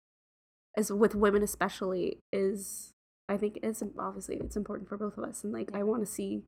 [0.76, 2.92] as with women especially is
[3.28, 6.10] i think it's obviously it's important for both of us and like i want to
[6.10, 6.42] see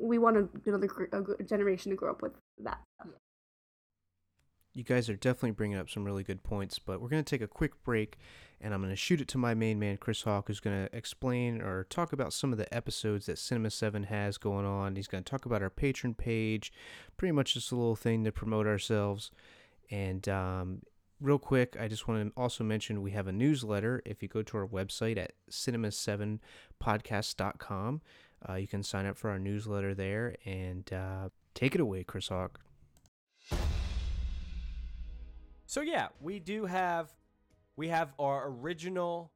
[0.00, 1.04] we want another gr-
[1.38, 2.32] a generation to grow up with
[2.62, 2.80] that.
[4.72, 7.42] You guys are definitely bringing up some really good points, but we're going to take
[7.42, 8.16] a quick break
[8.60, 10.96] and I'm going to shoot it to my main man, Chris Hawk, who's going to
[10.96, 14.96] explain or talk about some of the episodes that Cinema 7 has going on.
[14.96, 16.72] He's going to talk about our Patreon page,
[17.16, 19.30] pretty much just a little thing to promote ourselves.
[19.90, 20.82] And um,
[21.20, 24.02] real quick, I just want to also mention we have a newsletter.
[24.04, 28.02] If you go to our website at cinema7podcast.com,
[28.48, 32.28] uh, you can sign up for our newsletter there and uh, take it away, Chris
[32.28, 32.60] Hawk.
[35.66, 37.10] So yeah, we do have
[37.80, 39.32] we have our original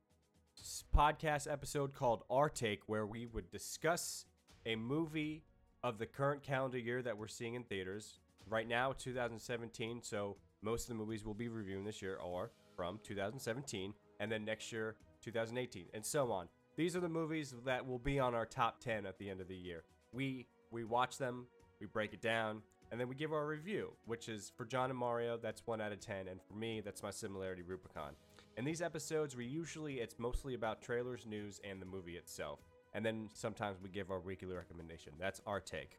[0.95, 4.27] podcast episode called Our Take where we would discuss
[4.67, 5.45] a movie
[5.83, 8.19] of the current calendar year that we're seeing in theaters.
[8.47, 13.01] Right now 2017, so most of the movies we'll be reviewing this year are from
[13.03, 16.47] 2017 and then next year 2018 and so on.
[16.77, 19.49] These are the movies that will be on our top 10 at the end of
[19.49, 19.85] the year.
[20.13, 21.47] We we watch them,
[21.81, 24.99] we break it down, and then we give our review, which is for John and
[24.99, 28.13] Mario, that's 1 out of 10, and for me, that's my similarity Rubicon.
[28.57, 32.61] In these episodes, we usually, it's mostly about trailers, news, and the movie itself.
[32.93, 35.13] And then sometimes we give our weekly recommendation.
[35.19, 35.99] That's our take.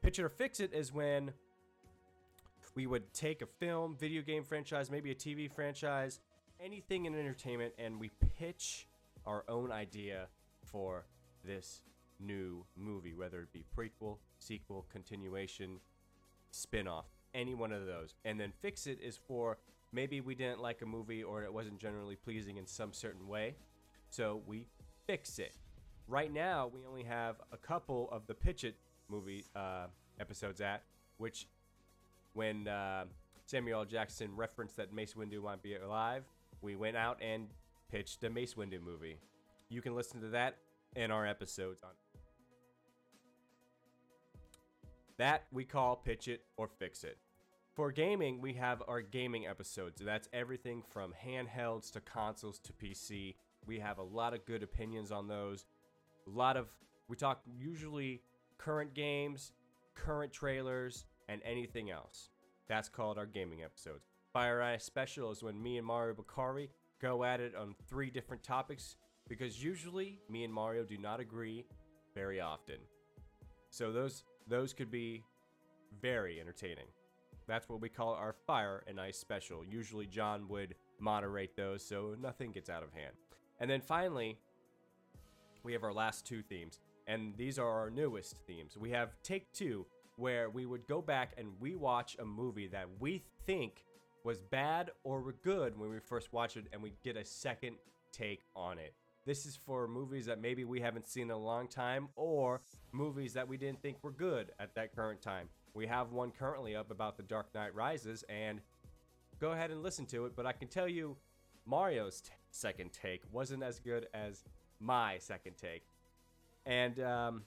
[0.00, 1.32] Pitch it or fix it is when
[2.74, 6.20] we would take a film, video game franchise, maybe a TV franchise,
[6.58, 8.86] anything in entertainment, and we pitch
[9.26, 10.28] our own idea
[10.64, 11.04] for
[11.44, 11.82] this
[12.18, 15.78] new movie, whether it be prequel, sequel, continuation,
[16.50, 18.14] spin off, any one of those.
[18.24, 19.58] And then Fix It is for
[19.92, 23.56] maybe we didn't like a movie or it wasn't generally pleasing in some certain way.
[24.08, 24.66] So we
[25.06, 25.54] fix it.
[26.08, 28.76] Right now, we only have a couple of the Pitch It
[29.08, 29.86] movie uh,
[30.20, 30.82] episodes at,
[31.18, 31.46] which
[32.32, 33.04] when uh,
[33.46, 33.84] Samuel L.
[33.84, 36.24] Jackson referenced that Mace Windu might be alive,
[36.60, 37.48] we went out and
[37.90, 39.18] pitched a Mace Windu movie.
[39.68, 40.56] You can listen to that
[40.96, 41.90] in our episodes on
[45.18, 47.16] that we call pitch it or fix it.
[47.74, 50.02] For gaming, we have our gaming episodes.
[50.04, 53.34] That's everything from handhelds to consoles to PC.
[53.66, 55.64] We have a lot of good opinions on those.
[56.26, 56.68] A lot of
[57.08, 58.20] we talk usually
[58.58, 59.52] current games,
[59.94, 62.28] current trailers, and anything else.
[62.68, 64.04] That's called our gaming episodes.
[64.34, 66.68] Fire Eye Special is when me and Mario Bakari
[67.00, 68.96] go at it on three different topics
[69.28, 71.64] because usually me and Mario do not agree
[72.14, 72.76] very often.
[73.70, 75.22] So those those could be
[76.02, 76.86] very entertaining.
[77.46, 79.64] That's what we call our Fire and Ice special.
[79.64, 83.14] Usually John would moderate those so nothing gets out of hand.
[83.60, 84.38] And then finally,
[85.62, 88.76] we have our last two themes, and these are our newest themes.
[88.76, 89.86] We have Take Two,
[90.16, 93.84] where we would go back and we watch a movie that we think
[94.24, 97.76] was bad or were good when we first watched it, and we get a second
[98.12, 98.94] take on it.
[99.24, 103.32] This is for movies that maybe we haven't seen in a long time or movies
[103.34, 105.48] that we didn't think were good at that current time.
[105.74, 108.60] We have one currently up about The Dark Knight Rises, and
[109.38, 110.32] go ahead and listen to it.
[110.36, 111.16] But I can tell you,
[111.64, 114.44] Mario's t- second take wasn't as good as
[114.80, 115.84] my second take.
[116.66, 117.42] And um,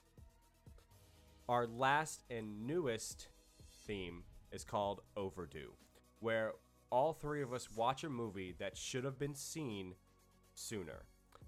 [1.48, 3.28] our last and newest
[3.86, 5.72] theme is called Overdue,
[6.20, 6.52] where
[6.90, 9.94] all three of us watch a movie that should have been seen
[10.54, 11.04] sooner.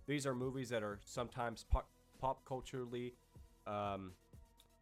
[0.07, 1.89] These are movies that are sometimes pop,
[2.21, 3.15] pop culturally
[3.67, 4.13] um,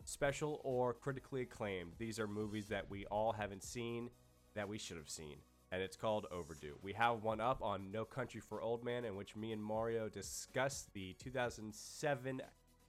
[0.07, 1.93] special or critically acclaimed.
[1.99, 4.11] These are movies that we all haven't seen
[4.55, 5.37] that we should have seen.
[5.73, 6.79] And it's called Overdue.
[6.81, 10.09] We have one up on No Country for Old Men, in which me and Mario
[10.09, 12.41] discuss the 2007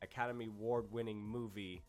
[0.01, 1.81] Academy Award winning movie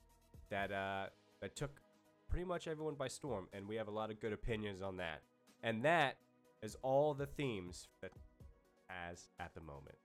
[0.49, 1.07] that, uh,
[1.43, 1.81] that took
[2.29, 3.49] pretty much everyone by storm.
[3.53, 5.21] And we have a lot of good opinions on that.
[5.63, 6.17] And that
[6.63, 8.13] is all the themes that
[8.87, 9.97] has at the moment.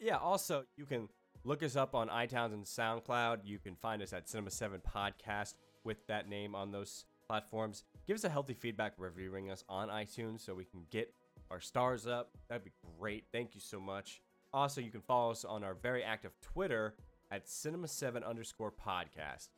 [0.00, 1.08] Yeah, also, you can
[1.44, 3.40] look us up on iTunes and SoundCloud.
[3.44, 7.84] You can find us at Cinema 7 Podcast with that name on those platforms.
[8.06, 11.12] Give us a healthy feedback reviewing us on iTunes so we can get
[11.50, 12.30] our stars up.
[12.48, 13.24] That'd be great.
[13.32, 14.22] Thank you so much.
[14.52, 16.94] Also, you can follow us on our very active Twitter
[17.30, 19.48] at Cinema 7 underscore podcast.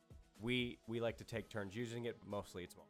[0.41, 2.85] We we like to take turns using it, mostly it's mine.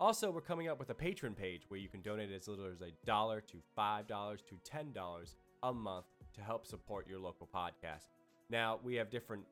[0.00, 2.80] Also, we're coming up with a Patreon page where you can donate as little as
[2.80, 6.04] a dollar to five dollars to ten dollars a month
[6.34, 8.08] to help support your local podcast.
[8.50, 9.44] Now we have different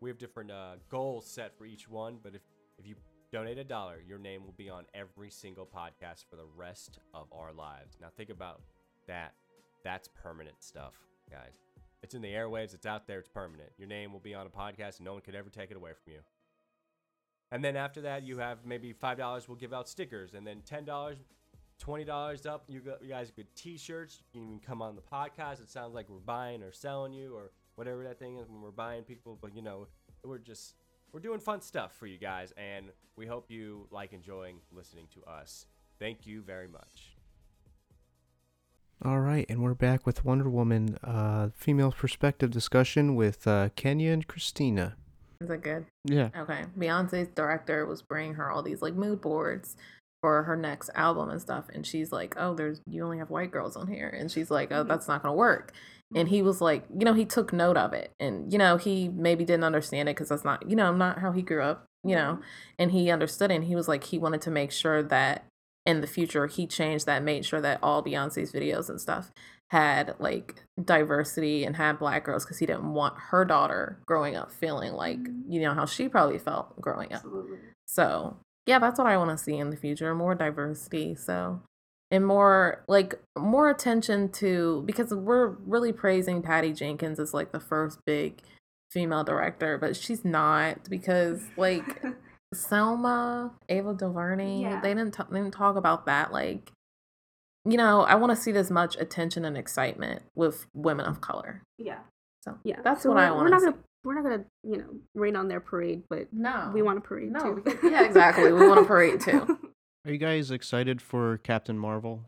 [0.00, 2.42] we have different uh, goals set for each one, but if
[2.78, 2.94] if you
[3.32, 7.26] donate a dollar, your name will be on every single podcast for the rest of
[7.32, 7.96] our lives.
[8.00, 8.60] Now think about
[9.08, 9.32] that.
[9.82, 10.94] That's permanent stuff,
[11.30, 11.62] guys.
[12.02, 12.74] It's in the airwaves.
[12.74, 13.18] It's out there.
[13.18, 13.70] It's permanent.
[13.78, 15.92] Your name will be on a podcast, and no one could ever take it away
[15.92, 16.20] from you.
[17.50, 19.48] And then after that, you have maybe five dollars.
[19.48, 20.84] We'll give out stickers, and then ten
[21.78, 22.64] dollars, twenty dollars up.
[22.68, 24.22] You, got, you guys get T-shirts.
[24.32, 25.60] You can come on the podcast.
[25.60, 28.70] It sounds like we're buying or selling you or whatever that thing is when we're
[28.70, 29.38] buying people.
[29.40, 29.88] But you know,
[30.24, 30.74] we're just
[31.12, 35.24] we're doing fun stuff for you guys, and we hope you like enjoying listening to
[35.30, 35.66] us.
[35.98, 37.16] Thank you very much.
[39.04, 44.10] All right, and we're back with Wonder Woman, uh, female perspective discussion with uh, Kenya
[44.10, 44.96] and Christina.
[45.40, 45.84] Is that good?
[46.04, 46.30] Yeah.
[46.34, 46.64] Okay.
[46.78, 49.76] Beyonce's director was bringing her all these like mood boards
[50.20, 53.50] for her next album and stuff, and she's like, "Oh, there's you only have white
[53.50, 54.88] girls on here," and she's like, "Oh, mm-hmm.
[54.88, 55.72] that's not gonna work."
[56.14, 56.46] And he mm-hmm.
[56.46, 59.64] was like, you know, he took note of it, and you know, he maybe didn't
[59.64, 62.42] understand it because that's not, you know, not how he grew up, you know, mm-hmm.
[62.78, 63.54] and he understood it.
[63.56, 65.44] And he was like, he wanted to make sure that
[65.84, 69.32] in the future he changed that, made sure that all Beyonce's videos and stuff
[69.70, 74.52] had like diversity and had black girls because he didn't want her daughter growing up
[74.52, 77.24] feeling like you know how she probably felt growing up.
[77.24, 77.58] Absolutely.
[77.86, 78.36] So
[78.66, 80.14] yeah, that's what I want to see in the future.
[80.14, 81.14] More diversity.
[81.14, 81.60] So
[82.10, 87.60] and more like more attention to because we're really praising Patty Jenkins as like the
[87.60, 88.40] first big
[88.92, 92.02] female director, but she's not because like
[92.54, 94.80] Selma, Ava DuVernay, Yeah.
[94.80, 96.70] they didn't t- they didn't talk about that like
[97.68, 101.62] you know, I want to see this much attention and excitement with women of color.
[101.78, 101.98] yeah.
[102.44, 102.80] So Yeah.
[102.84, 103.70] that's So what we're- I We're want not to see.
[103.72, 106.70] gonna we're not gonna, you know, rain on their parade, but No.
[106.72, 107.58] we want a parade No.
[107.58, 107.78] too.
[107.82, 108.52] Yeah, exactly.
[108.52, 109.58] We want a parade too.
[110.06, 112.22] Are you guys excited for Captain Marvel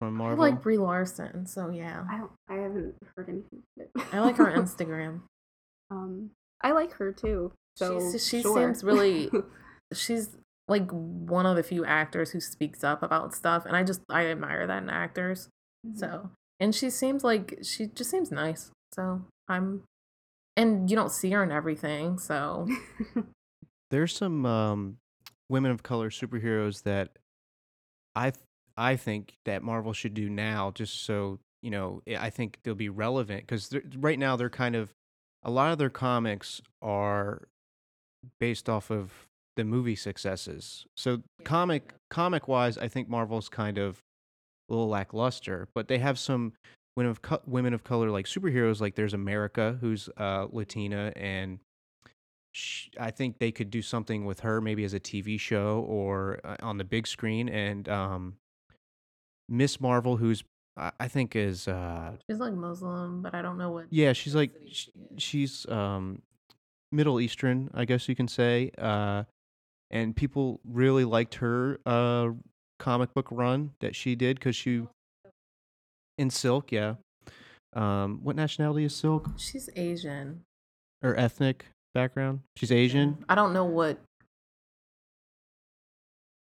[0.00, 2.04] from I like Brie Larson, so yeah.
[2.10, 2.30] I don't.
[2.48, 3.62] I haven't heard anything.
[3.78, 4.14] Of.
[4.14, 5.20] I like her Instagram.
[5.90, 6.30] um,
[6.62, 7.52] I like her too.
[7.76, 8.54] So She's- she sure.
[8.56, 9.30] seems really-
[9.92, 10.36] She's
[10.68, 14.26] like one of the few actors who speaks up about stuff, and I just I
[14.26, 15.48] admire that in actors.
[15.86, 15.98] Mhm.
[15.98, 18.70] So, and she seems like she just seems nice.
[18.94, 19.82] So I'm,
[20.58, 22.18] and you don't see her in everything.
[22.18, 22.66] So
[23.90, 24.98] There's some um,
[25.48, 27.10] women of color superheroes that
[28.14, 28.44] I th-
[28.76, 32.02] I think that Marvel should do now, just so you know.
[32.06, 34.90] I- I think they'll be relevant because right now they're kind of
[35.42, 37.48] a lot of their comics are
[38.40, 39.12] based off of
[39.56, 40.84] the movie successes.
[40.96, 43.98] So comic comic wise, I think Marvel's kind of
[44.68, 46.52] a little lackluster, but they have some
[46.98, 48.80] women of co- women of color like superheroes.
[48.80, 51.60] Like there's America, who's uh, Latina, and
[52.50, 56.40] sh- I think they could do something with her, maybe as a TV show or
[56.42, 57.48] uh, on the big screen.
[57.48, 58.36] And um,
[59.48, 59.80] Ms.
[59.80, 60.42] Marvel, who's
[60.76, 63.86] I I think is uh, she's like Muslim, but I don't know what.
[63.90, 66.22] yeah, she's like she she's um
[66.90, 68.72] Middle Eastern, I guess you can say.
[68.76, 69.22] Uh
[69.90, 72.30] and people really liked her uh
[72.80, 74.86] comic book run that she did cuz she
[76.18, 76.94] in Silk, yeah.
[77.74, 80.42] Um what nationality is Silk She's Asian.
[81.02, 82.40] or ethnic background?
[82.56, 83.24] She's Asian.
[83.28, 83.98] I don't know what.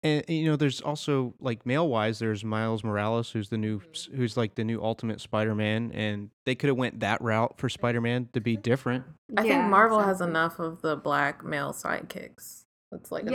[0.03, 3.81] And you know, there's also like male wise, there's Miles Morales, who's the new,
[4.15, 8.29] who's like the new Ultimate Spider-Man, and they could have went that route for Spider-Man
[8.33, 9.05] to be different.
[9.37, 12.63] I think Yeah, Marvel has enough of the black male sidekicks.
[12.91, 13.25] It's like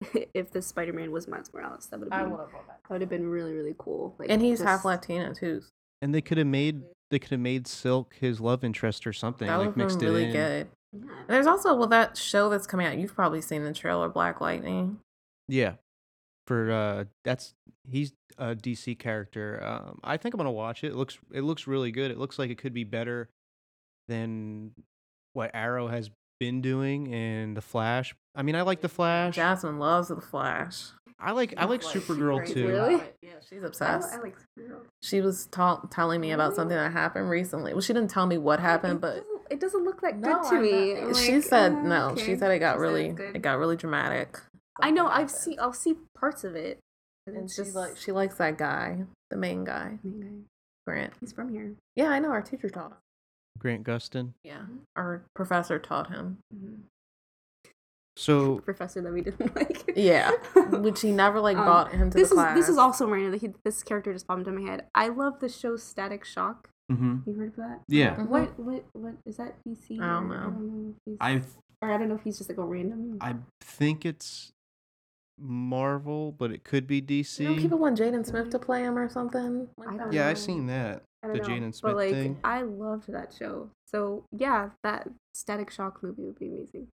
[0.00, 0.24] yeah, enough.
[0.24, 0.30] yeah.
[0.30, 0.30] So I'm Yeah, excited for where's the Black Panther.
[0.30, 1.86] Superheroes, like I, I would have loved if, if the Spider-Man was Miles Morales.
[1.86, 4.14] That would have been, that would have been really, really cool.
[4.18, 5.62] Like, And he's half just- Latina too.
[6.02, 9.46] And they could have made, they could have made Silk his love interest or something,
[9.48, 10.32] That would like have been mixed really it in.
[10.32, 10.68] good.
[10.92, 11.12] Yeah.
[11.28, 12.96] There's also well that show that's coming out.
[12.98, 14.98] You've probably seen the trailer, Black Lightning.
[15.48, 15.74] Yeah,
[16.46, 17.54] for uh, that's
[17.88, 19.62] he's a DC character.
[19.64, 20.88] Um, I think I'm gonna watch it.
[20.88, 22.10] It looks, it looks really good.
[22.10, 23.28] It looks like it could be better
[24.08, 24.72] than
[25.34, 28.14] what Arrow has been doing and the Flash.
[28.34, 29.34] I mean, I like the Flash.
[29.34, 30.86] Jasmine loves the Flash.
[31.18, 32.68] I like, I like Supergirl Crazy too.
[32.68, 33.02] Really?
[33.22, 34.12] Yeah, she's obsessed.
[34.12, 34.82] I like Superheroes.
[35.02, 37.72] She was ta- telling me about something that happened recently.
[37.72, 40.42] Well, she didn't tell me what happened, it but doesn't, it doesn't look that No,
[40.42, 40.94] good to I me.
[40.94, 41.06] know.
[41.08, 42.08] I'm she said uh, no.
[42.10, 42.22] okay.
[42.26, 44.38] She said it got She really, it's it got really dramatic.
[44.82, 45.06] I know.
[45.06, 45.30] I've happened.
[45.30, 45.58] seen.
[45.58, 46.80] I'll see parts of it.
[47.26, 50.36] And, and it's she just like she likes that guy, the main guy, main guy.
[50.86, 51.14] Grant.
[51.18, 51.72] He's from here.
[51.96, 52.28] Yeah, I know.
[52.30, 52.96] Our teacher taught him.
[53.58, 54.32] Grant Gustin.
[54.44, 54.62] Yeah,
[54.96, 56.38] our professor taught him.
[56.54, 56.78] Mhm.
[58.16, 59.92] So Professor that we didn't like.
[59.94, 60.30] Yeah,
[60.70, 62.56] which he never like Um, brought him to this the is class.
[62.56, 63.32] this is also random.
[63.32, 64.86] that he- This character just popped into my head.
[64.94, 66.68] I love the show Static Shock.
[66.90, 67.80] hmm You heard of that?
[67.88, 68.16] Yeah.
[68.16, 68.28] Mhm.
[68.28, 69.56] What what what is that?
[69.66, 70.00] DC?
[70.00, 70.50] I don't or- know.
[70.50, 71.42] know if he's- I
[71.82, 73.18] or I don't know if he's just like a random.
[73.20, 74.52] I think it's
[75.38, 77.40] Marvel, but it could be DC.
[77.40, 79.68] You know, people want Jaden Smith to play him or something.
[79.76, 80.30] like I don't yeah, know.
[80.30, 81.02] I've seen that.
[81.22, 82.38] I the know, Jaden Smith but like thing.
[82.44, 83.70] I loved that show.
[83.86, 86.88] So yeah, that Static Shock movie would be amazing.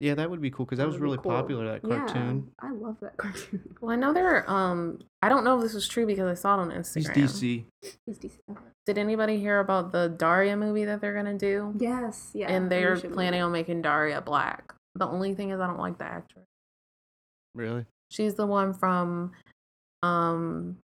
[0.00, 1.32] Yeah, that would be cool because that was would be really cool.
[1.32, 1.72] popular.
[1.72, 2.52] That cartoon.
[2.62, 3.74] Yeah, I love that cartoon.
[3.80, 4.48] Well, I know there.
[4.48, 7.16] Um, I don't know if this is true because I saw it on Instagram.
[7.16, 7.64] He's Instagram.
[7.82, 7.94] DC.
[8.06, 8.38] He's DC.
[8.86, 11.74] Did anybody hear about the Daria movie that they're gonna do?
[11.78, 12.46] Yes, yeah.
[12.46, 14.72] and they're planning on making Daria black.
[14.94, 16.46] The only thing is, I don't like the actress.
[17.58, 17.84] Really?
[18.10, 19.32] She's the one from
[20.02, 20.78] um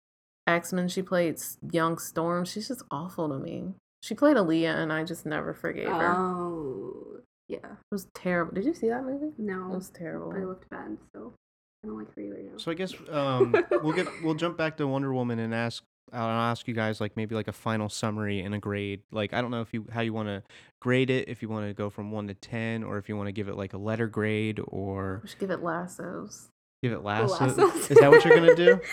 [0.45, 0.87] X Men.
[0.89, 1.39] She played
[1.71, 2.45] Young Storm.
[2.45, 3.73] She's just awful to me.
[4.03, 6.13] She played Aaliyah, and I just never forgave her.
[6.15, 7.57] Oh, yeah.
[7.57, 8.53] It was terrible.
[8.53, 9.31] Did you see that movie?
[9.39, 10.31] No, It was terrible.
[10.31, 11.33] but it looked bad, so
[11.83, 12.57] I don't like her either now.
[12.57, 15.81] So I guess um, we'll get we'll jump back to Wonder Woman and ask
[16.13, 19.01] I'll ask you guys like maybe like a final summary and a grade.
[19.11, 20.43] Like I don't know if you how you want to
[20.81, 23.27] grade it, if you want to go from one to ten, or if you want
[23.27, 26.49] to give it like a letter grade or We should give it lassos.
[26.89, 27.45] Give it lasso.
[27.45, 27.91] Lassos.
[27.91, 28.79] Is that what you're gonna do?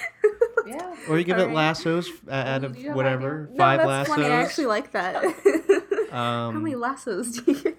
[0.64, 0.94] Yeah.
[1.08, 1.56] Or you give it Alright.
[1.56, 4.14] lassos uh, out do of you have whatever No, five that's lassos.
[4.14, 4.26] funny.
[4.28, 5.24] I actually like that.
[6.12, 7.76] How many Um, lassos do you get?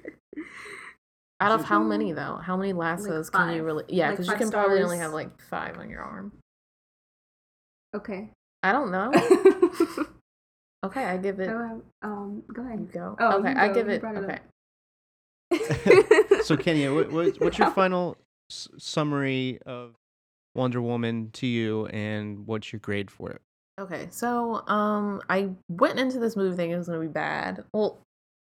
[1.39, 2.39] Out of how Like many though?
[2.43, 3.85] How many lassos can you really?
[3.87, 6.33] Yeah, Like because you five can probably only have like five on your arm.
[7.95, 8.31] Okay.
[8.63, 9.11] I don't know.
[10.85, 11.47] Okay, I give it.
[11.47, 11.81] ahead.
[12.01, 12.91] Um, go You ahead.
[12.91, 13.15] go.
[13.17, 14.01] Oh, okay, you I give You it.
[14.01, 14.25] brought it
[16.43, 18.17] so Kenya, what, what, what's your final
[18.51, 19.95] s- summary of
[20.55, 23.41] Wonder Woman to you, and what's your grade for it?
[23.79, 27.63] Okay, so um, I went into this movie thinking it was gonna be bad.
[27.73, 28.01] Well,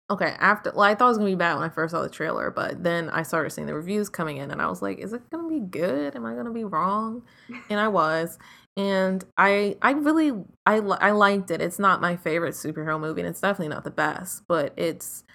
[0.10, 2.10] okay, after well, I thought it was gonna be bad when I first saw the
[2.10, 5.12] trailer, but then I started seeing the reviews coming in, and I was like, is
[5.12, 6.16] it gonna be good?
[6.16, 7.24] Am I gonna be wrong?
[7.70, 8.40] And I was,
[8.78, 10.32] and I I really
[10.66, 11.60] I I liked it.
[11.62, 15.26] It's not my favorite superhero movie, and it's definitely not the best, but it's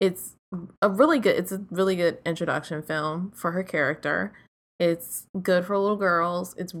[0.00, 0.36] it's
[0.82, 4.32] a really good it's a really good introduction film for her character.
[4.82, 6.56] It's good for little girls.
[6.58, 6.74] It's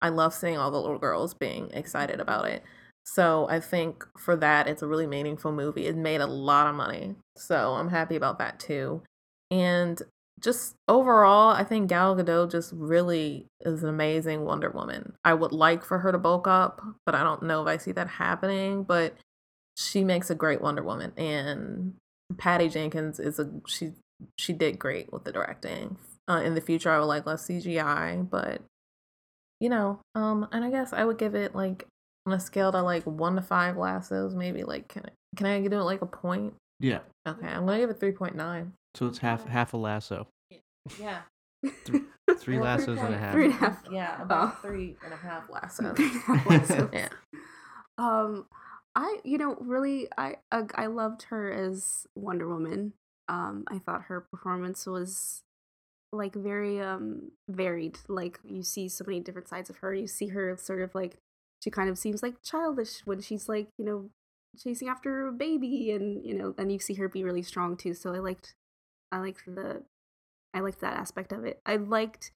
[0.00, 2.62] I love seeing all the little girls being excited about it.
[3.04, 5.86] So I think for that it's a really meaningful movie.
[5.86, 7.16] It made a lot of money.
[7.36, 9.02] So I'm happy about that too.
[9.50, 10.00] And
[10.40, 15.12] just overall, I think Gal Gadot just really is an amazing Wonder Woman.
[15.22, 17.92] I would like for her to bulk up, but I don't know if I see
[17.92, 18.84] that happening.
[18.84, 19.14] But
[19.76, 21.94] she makes a great Wonder Woman, and
[22.38, 23.92] Patty Jenkins is a she
[24.38, 25.98] she did great with the directing.
[26.28, 28.60] Uh, in the future, I would like less CGI, but
[29.60, 31.86] you know, um, and I guess I would give it like
[32.26, 35.60] on a scale to like one to five lassos, maybe like can I, can I
[35.60, 36.54] give it like a point?
[36.80, 37.00] Yeah.
[37.26, 38.72] Okay, I'm gonna give it three point nine.
[38.94, 40.28] So it's half half a lasso.
[41.00, 41.20] Yeah.
[41.64, 42.02] Three
[42.58, 43.32] Well, lassos and a half.
[43.32, 43.82] Three and a half.
[43.90, 45.96] Yeah, about about three and a half lassos.
[45.96, 46.90] Three and a half lassos.
[46.92, 47.08] yeah.
[47.96, 48.46] Um,
[48.94, 52.92] I you know really I I, I loved her as Wonder Woman.
[53.28, 55.42] Um, I thought her performance was
[56.12, 57.98] like very um varied.
[58.08, 59.94] Like you see so many different sides of her.
[59.94, 61.16] You see her sort of like
[61.62, 64.10] she kind of seems like childish when she's like you know
[64.58, 67.94] chasing after a baby and you know and you see her be really strong too.
[67.94, 68.54] So I liked
[69.12, 69.82] I liked the
[70.54, 71.60] I liked that aspect of it.
[71.66, 72.32] I liked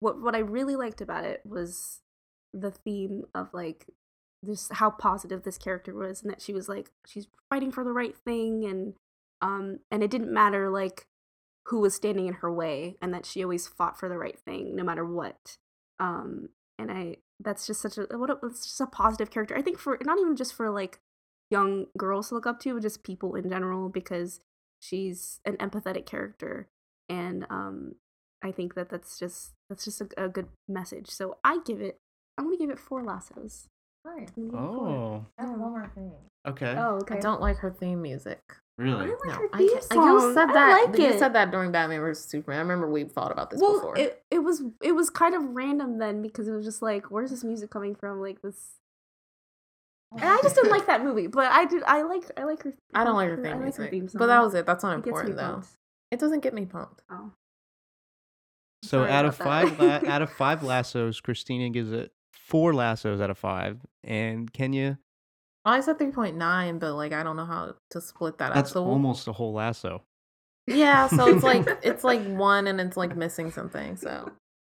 [0.00, 2.00] what what I really liked about it was
[2.52, 3.86] the theme of like
[4.42, 7.92] this how positive this character was and that she was like she's fighting for the
[7.92, 8.94] right thing and
[9.42, 11.06] um and it didn't matter like
[11.66, 14.74] who was standing in her way and that she always fought for the right thing
[14.76, 15.56] no matter what
[16.00, 16.48] um
[16.78, 19.78] and i that's just such a what a, it's just a positive character i think
[19.78, 20.98] for not even just for like
[21.50, 24.40] young girls to look up to but just people in general because
[24.80, 26.68] she's an empathetic character
[27.08, 27.94] and um
[28.42, 31.98] i think that that's just that's just a, a good message so i give it
[32.36, 33.68] i'm gonna give it four lassos
[34.06, 34.30] Right.
[34.36, 34.88] I'm gonna give it four.
[34.88, 35.26] Oh.
[35.36, 36.12] I have one more thing.
[36.46, 36.74] Okay.
[36.78, 38.40] oh okay I don't like her theme music.
[38.78, 39.06] Really?
[39.08, 39.80] like No, I theme can't- you
[40.20, 40.34] song.
[40.34, 40.84] said I that.
[40.90, 41.18] like you it.
[41.18, 42.58] said that during Batman vs Superman.
[42.58, 43.98] I remember we thought about this well before.
[43.98, 47.30] it, it was it was kind of random then because it was just like where's
[47.30, 48.72] this music coming from like this
[50.12, 52.74] and i just didn't like that movie but i did i like i like her
[52.94, 53.84] I don't like her I theme like music.
[53.86, 54.18] her theme song.
[54.18, 54.66] but that was it.
[54.66, 55.52] That's not It gets me important though.
[55.54, 55.68] pumped.
[56.12, 57.02] It doesn't get me pumped.
[57.10, 57.32] oh
[58.82, 63.20] So Sorry out of five la- out of five lassos, Christina gives it four lassos
[63.20, 64.98] out of five, and Kenya
[65.66, 68.70] I said three point nine, but like I don't know how to split that that's
[68.70, 68.74] up.
[68.74, 70.02] So almost a whole lasso.
[70.66, 73.96] yeah, so it's like it's like one and it's like missing something.
[73.96, 74.30] So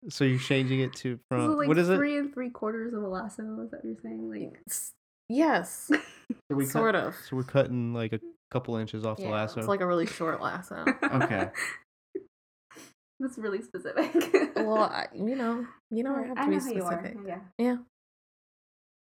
[0.09, 1.97] So you're changing it to so from like what is it?
[1.97, 4.93] three and three quarters of a lasso is that what you're saying like s-
[5.29, 5.91] yes,
[6.51, 7.15] So we cut- sort of.
[7.29, 8.21] So we're cutting like a
[8.51, 9.61] couple inches off the Yeah, lasso.
[9.61, 10.85] It's like a really short lasso.
[11.03, 11.51] Okay.
[13.21, 14.13] that's really specific
[14.57, 16.99] well, I, you know, you know, I have to I be know how you are.
[16.99, 17.19] specific.
[17.27, 17.77] yeah Yeah.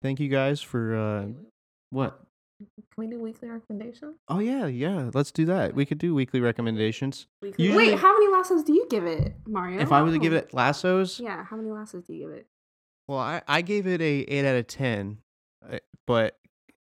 [0.02, 1.28] Thank you guys for uh
[1.92, 2.20] what?
[2.60, 4.18] Can we do weekly recommendations?
[4.28, 5.10] Oh yeah, yeah.
[5.14, 5.74] Let's do that.
[5.74, 7.28] We could do weekly recommendations.
[7.42, 10.20] Weekly Usually- wait how many lassos do you give it mario If I was to
[10.20, 12.48] give it lassos, yeah how many lassos do you give it
[13.08, 15.18] well, I, I gave it a eight out of ten,
[15.70, 16.38] uh, but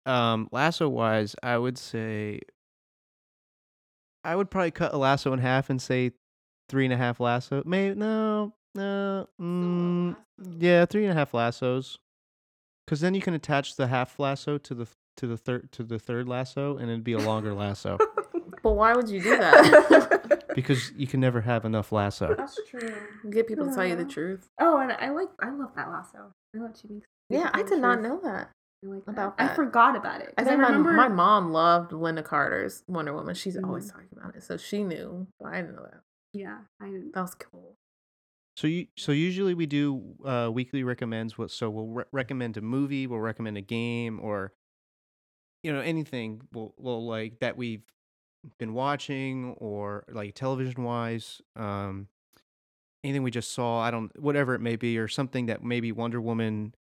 [0.06, 2.40] um, lasso wise, I would say
[4.22, 6.12] I would probably cut a lasso in half and say
[6.68, 7.62] three and a half lasso.
[7.66, 10.16] Maybe no, no, mm,
[10.58, 11.98] yeah, three and a half lassos.
[12.86, 14.86] Because then you can attach the half lasso to the
[15.16, 17.98] to the third to the third lasso, and it'd be a longer lasso.
[18.62, 20.44] But why would you do that?
[20.54, 22.34] because you can never have enough lasso.
[22.36, 22.92] That's true.
[23.30, 24.48] Get people to tell you the truth.
[24.60, 27.70] oh and i like i love that lasso i love she makes Yeah, I makes
[27.70, 28.50] did not know that.
[28.84, 29.12] I like that.
[29.12, 29.56] about I that.
[29.56, 30.34] forgot about it.
[30.36, 33.34] I 'cause think remember my, my mom loved Lynda Carter's Wonder Woman.
[33.34, 33.92] She's always Mhm.
[33.92, 35.26] talking about it, so she knew.
[35.38, 36.00] But I didn't know that.
[36.34, 37.76] Yeah, I That was cool.
[38.56, 41.38] So you so usually we do uh, weekly recommends.
[41.38, 44.52] What so we'll re- recommend a movie, we'll recommend a game, or
[45.62, 46.42] you know anything.
[46.52, 47.82] We'll, we'll like that we've
[48.58, 51.40] been watching or like television wise.
[51.56, 52.08] Um,
[53.04, 53.80] anything we just saw.
[53.80, 56.74] I don't whatever it may be, or something that maybe Wonder Woman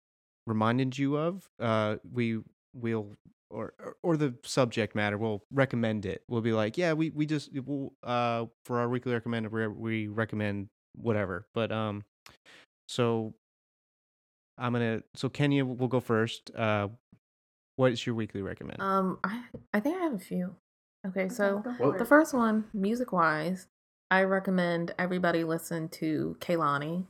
[0.47, 1.49] reminded you of.
[1.61, 2.41] Uh, we
[2.75, 3.17] will.
[3.51, 3.73] Or,
[4.03, 6.23] or the subject matter, we'll recommend it.
[6.29, 10.69] We'll be like, yeah, we we just we'll, uh for our weekly recommend we recommend
[10.95, 11.47] whatever.
[11.55, 12.05] But um,
[12.89, 13.33] so
[14.59, 15.03] I'm gonna.
[15.15, 16.51] So Kenya will go first.
[16.55, 16.89] Uh,
[17.79, 18.81] what is your weekly recommend?
[18.83, 20.57] Um, I I think I have a few.
[21.07, 21.63] Okay, so
[21.99, 23.69] the first one, music wise,
[24.11, 27.07] I recommend everybody listen to Kehlani.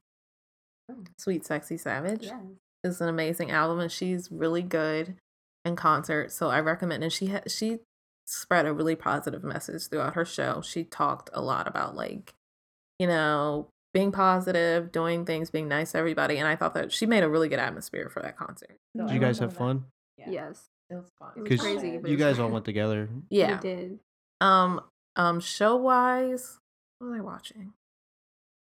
[0.91, 1.05] Oh.
[1.19, 2.37] Sweet Sexy Savage Yes.
[2.85, 5.17] is an amazing album, and she's really good
[5.65, 6.31] in concert.
[6.33, 7.03] So I recommend.
[7.03, 7.79] And she ha- she
[8.27, 10.61] spread a really positive message throughout her show.
[10.61, 12.35] She talked a lot about like,
[12.99, 17.07] you know, being positive, doing things, being nice to everybody, and I thought that she
[17.07, 18.77] made a really good atmosphere for that concert.
[18.95, 19.59] So Did I you guys have that.
[19.59, 19.87] fun?
[20.19, 20.31] Yeah.
[20.31, 20.69] Yes.
[20.91, 21.31] It was fun.
[21.37, 23.09] It was Because crazy, you was guys all went together.
[23.31, 23.57] Yeah.
[23.57, 23.99] We did.
[24.41, 24.81] Um,
[25.17, 26.59] um, show wise,
[26.99, 27.73] what was I watching?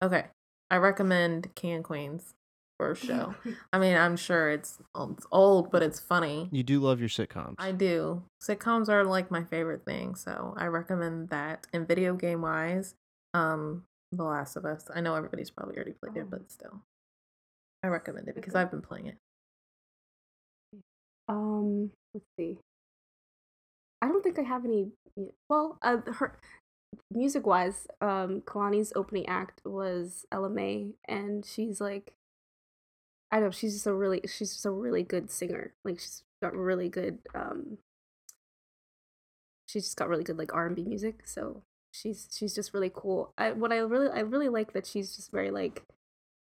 [0.03, 0.27] Okay,
[0.71, 2.35] I recommend Can Queens
[2.77, 3.35] for a show.
[3.73, 6.49] I mean, I'm sure it's it's old, but it's funny.
[6.51, 7.55] You do love your sitcoms.
[7.59, 8.23] I do.
[8.43, 11.67] Sitcoms are like my favorite thing, so I recommend that.
[11.73, 12.97] And video game wise,
[13.35, 14.89] um, The Last of Us.
[14.93, 16.83] I know everybody's probably already played it, but still,
[17.85, 19.19] I recommend it because I've been playing it.
[21.33, 22.59] Um, let's see.
[24.01, 24.89] I don't think I have any.
[25.49, 26.39] Well, uh, her
[27.11, 32.13] music wise, um, Kehlani's opening act was Ella Mai, and she's like,
[33.31, 35.73] I don't know, she's just a really, she's just a really good singer.
[35.85, 37.79] Like she's got really good, um,
[39.67, 41.27] she's just got really good like R and B music.
[41.27, 41.63] So
[41.93, 43.33] she's she's just really cool.
[43.39, 45.83] I what I really I really like that she's just very like,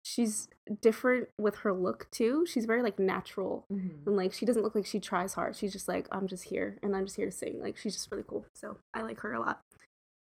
[0.03, 0.49] she's
[0.81, 2.47] different with her look too.
[2.47, 3.67] She's very like natural
[4.07, 6.79] and like she doesn't look like she tries hard she's just like i'm just here
[6.83, 9.33] and i'm just here to sing like she's just really cool so i like her
[9.33, 9.61] a lot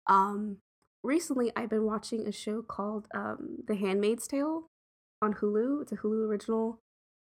[0.08, 0.58] um
[1.04, 4.68] recently i've been watching a show called um the handmaid's tale
[5.22, 6.80] on hulu it's a hulu original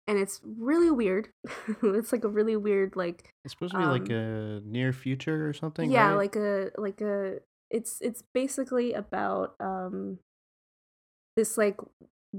[0.07, 1.29] and it's really weird
[1.83, 5.49] it's like a really weird like it's supposed to be like um, a near future
[5.49, 5.91] or something.
[5.91, 6.17] yeah right?
[6.17, 7.39] like a like a
[7.71, 10.19] it's it's basically about um
[11.37, 11.77] this like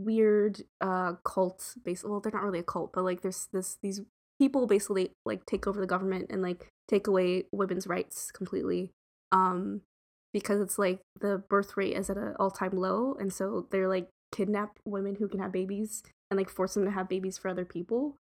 [0.04, 4.02] weird uh cult basically well they're not really a cult but like there's this these
[4.40, 8.92] people basically like take over the government and like take away women's rights completely
[9.32, 9.82] um
[10.34, 14.08] because it's like the birth rate is at an all-time low and so they're like
[14.32, 17.66] kidnap women who can have babies and like force them to have babies for other
[17.66, 18.18] people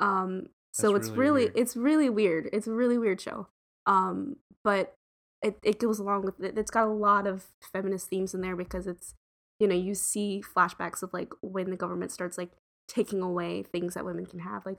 [0.00, 3.48] um so That's it's really really it's really weird it's a really weird show
[3.86, 4.94] um but
[5.42, 8.56] it, it goes along with it it's got a lot of feminist themes in there
[8.56, 9.14] because it's
[9.60, 12.50] you know you see flashbacks of like when the government starts like
[12.88, 14.78] taking away things that women can have like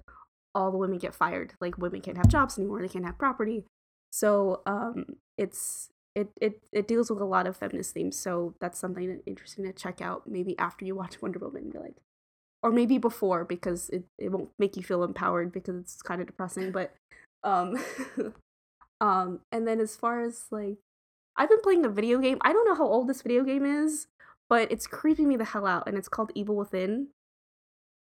[0.56, 3.66] all the women get fired like women can't have jobs anymore they can't have property.
[4.12, 5.06] So um
[5.38, 9.64] it's it, it it deals with a lot of feminist themes so that's something interesting
[9.66, 11.96] to check out maybe after you watch wonder woman and be like
[12.62, 16.28] or maybe before because it, it won't make you feel empowered because it's kind of
[16.28, 16.94] depressing but
[17.44, 17.78] um
[19.02, 20.78] um and then as far as like
[21.38, 22.40] i've been playing a video game.
[22.42, 24.08] I don't know how old this video game is
[24.50, 27.08] but it's creeping me the hell out and it's called evil within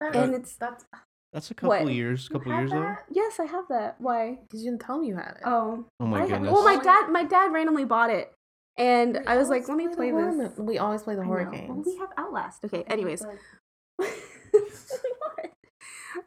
[0.01, 0.85] and it's that's
[1.33, 1.91] That's a couple What?
[1.93, 2.95] years, couple years ago.
[3.11, 5.43] yes i have that why because you didn't tell me you had it.
[5.45, 6.53] oh Oh my I have- goodness.
[6.53, 8.31] well my Oh, dad my dad randomly bought it
[8.77, 11.21] and We i was like let me the play this mo- We always play the
[11.21, 11.51] I horror know.
[11.51, 11.85] Well, games.
[11.87, 13.23] we have outlast okay anyways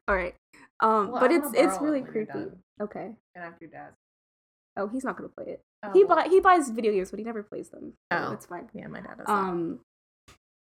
[0.07, 0.35] all right
[0.81, 2.45] um Well, but I it's it's borrow it really creepy
[2.81, 3.97] okay and after your dad's.
[4.77, 7.19] oh he's not gonna play it Oh, he well, buy he buys video games but
[7.21, 8.33] he never plays them so Oh.
[8.33, 9.27] it's fine Yeah, my dad does.
[9.27, 9.33] that.
[9.33, 9.81] um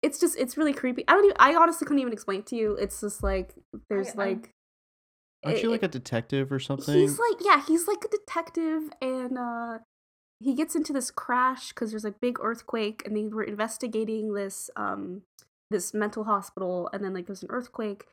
[0.02, 2.56] it's just it's really creepy i don't even i honestly couldn't even explain it to
[2.56, 3.54] you it's just like
[3.88, 4.50] there's I- like
[5.44, 6.94] Aren't you it- like a detective or something?
[6.94, 9.78] he's like yeah he's like a detective and uh
[10.40, 14.70] he gets into this crash because there's a big earthquake and they were investigating this
[14.76, 15.22] um
[15.70, 18.06] this mental hospital and then like there's an earthquake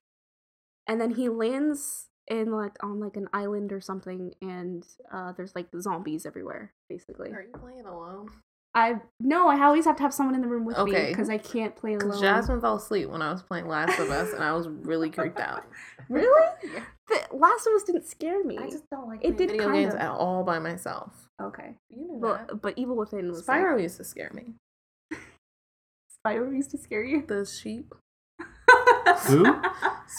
[0.88, 5.56] and then he lands in like on like an island or something and uh there's
[5.56, 8.30] like zombies everywhere basically Are you playing alone?
[8.76, 11.38] I no i always have to have someone in the room with me because i
[11.38, 14.44] can't play alone Because Jasmine fell asleep when I was playing Last of Us, and
[14.44, 15.64] I was really creeped out.
[16.10, 16.52] really
[17.08, 19.76] the last of us didn't scare me I just don't like It did video kind
[19.76, 20.00] games of.
[20.02, 21.30] at all by myself.
[21.42, 24.54] okay You knew well but evil within was like- used to scare me.
[26.28, 27.24] Spyro used to scare you.
[27.26, 27.94] The sheep.
[29.28, 29.44] Who?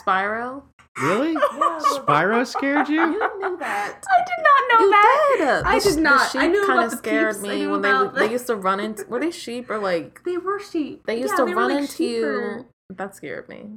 [0.02, 0.62] Spyro.
[1.02, 1.34] Really?
[1.34, 3.00] Spyro scared you?
[3.00, 4.02] You knew that.
[4.08, 5.34] I did not know you that.
[5.38, 5.64] did.
[5.66, 6.32] I The sh- did not.
[6.32, 7.42] The I knew kind of scared peeps.
[7.46, 9.04] Me when they about they used to run into.
[9.06, 11.04] Were they sheep or like They were sheep.
[11.06, 12.66] they used Yeah, to they run like into sheep you?
[12.90, 13.72] That scared me.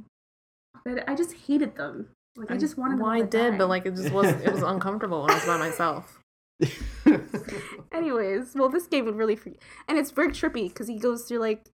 [0.84, 2.08] But I just hated them.
[2.36, 3.58] Like I, just wanted Well, them I to did, die.
[3.58, 4.26] but like it just was.
[4.26, 6.16] It was uncomfortable when I was by myself.
[7.92, 11.38] Anyways, well, this game would really freak, and it's very trippy because he goes through
[11.40, 11.68] like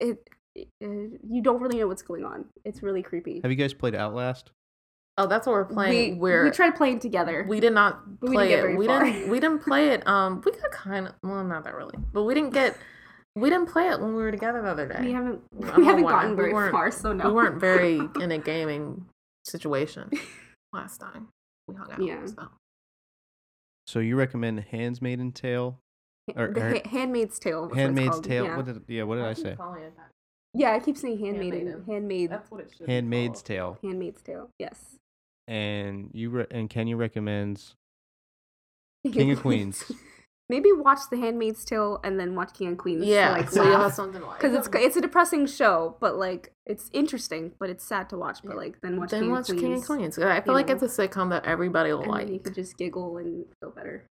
[0.00, 0.28] it.
[0.58, 0.62] Uh,
[1.28, 2.46] you don't really know what's going on.
[2.64, 3.40] It's really creepy.
[3.42, 4.50] Have you guys played Outlast?
[5.18, 6.14] Oh, that's what we're playing.
[6.14, 7.44] we, we're we tried playing together.
[7.48, 8.76] we did not But we play didn't it.
[8.78, 9.04] We far.
[9.04, 9.28] didn't.
[9.30, 10.06] We didn't play it.
[10.06, 12.76] Um, we got kind of well, not that really, but we didn't get.
[13.36, 14.98] We didn't play it when we were together the other day.
[15.02, 16.10] we haven't we haven't why.
[16.10, 17.26] gotten very weren't- far, so no.
[17.28, 19.06] We weren't very in a gaming
[19.44, 20.10] situation
[20.72, 21.28] last time
[21.68, 22.02] we hung out.
[22.02, 22.26] Yeah.
[22.26, 22.48] So.
[23.86, 25.78] So you recommend Handmaid's Tale?
[26.36, 27.62] or- the or- ha- Handmaid's Tale.
[27.62, 28.44] was what it's Handmaid's Tale?
[28.44, 28.56] Yeah.
[28.56, 29.02] What did yeah?
[29.04, 29.56] What did I say?
[30.54, 31.66] Yeah, I keep saying handmaiden.
[31.66, 31.84] Handmaiden.
[31.86, 32.30] Handmaid.
[32.30, 32.88] That's what it should.
[32.88, 33.78] Handmaid's Tale.
[33.82, 34.50] Handmaid's Tale.
[34.58, 34.96] Yes.
[35.48, 37.74] And you re- and Kenya recommends
[39.12, 39.90] King of Queens.
[40.48, 43.04] Maybe watch The Handmaid's Tale and then watch King of Queens.
[43.04, 43.94] Yeah, to, like, so you'll have laugh.
[43.94, 44.40] something like.
[44.40, 48.38] because it's it's a depressing show, but like it's interesting, but it's sad to watch.
[48.42, 50.18] But like then watch then King watch of Queens, King of Queens.
[50.18, 50.74] I feel you like know.
[50.74, 52.24] it's a sitcom that everybody will and like.
[52.26, 54.06] then you could just giggle and feel better.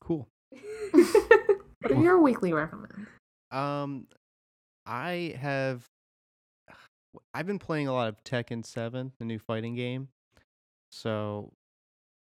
[0.00, 0.28] Cool.
[1.82, 3.08] What are your weekly recommends?
[3.50, 4.06] Um,
[4.86, 5.84] I have.
[7.34, 10.08] I've been playing a lot of Tekken Seven, the new fighting game.
[10.92, 11.52] So,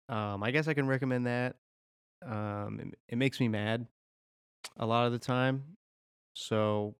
[0.08, 1.56] um, I guess I can recommend that.
[2.24, 3.86] Um, it, it makes me mad
[4.76, 5.76] a lot of the time.
[6.34, 6.94] So,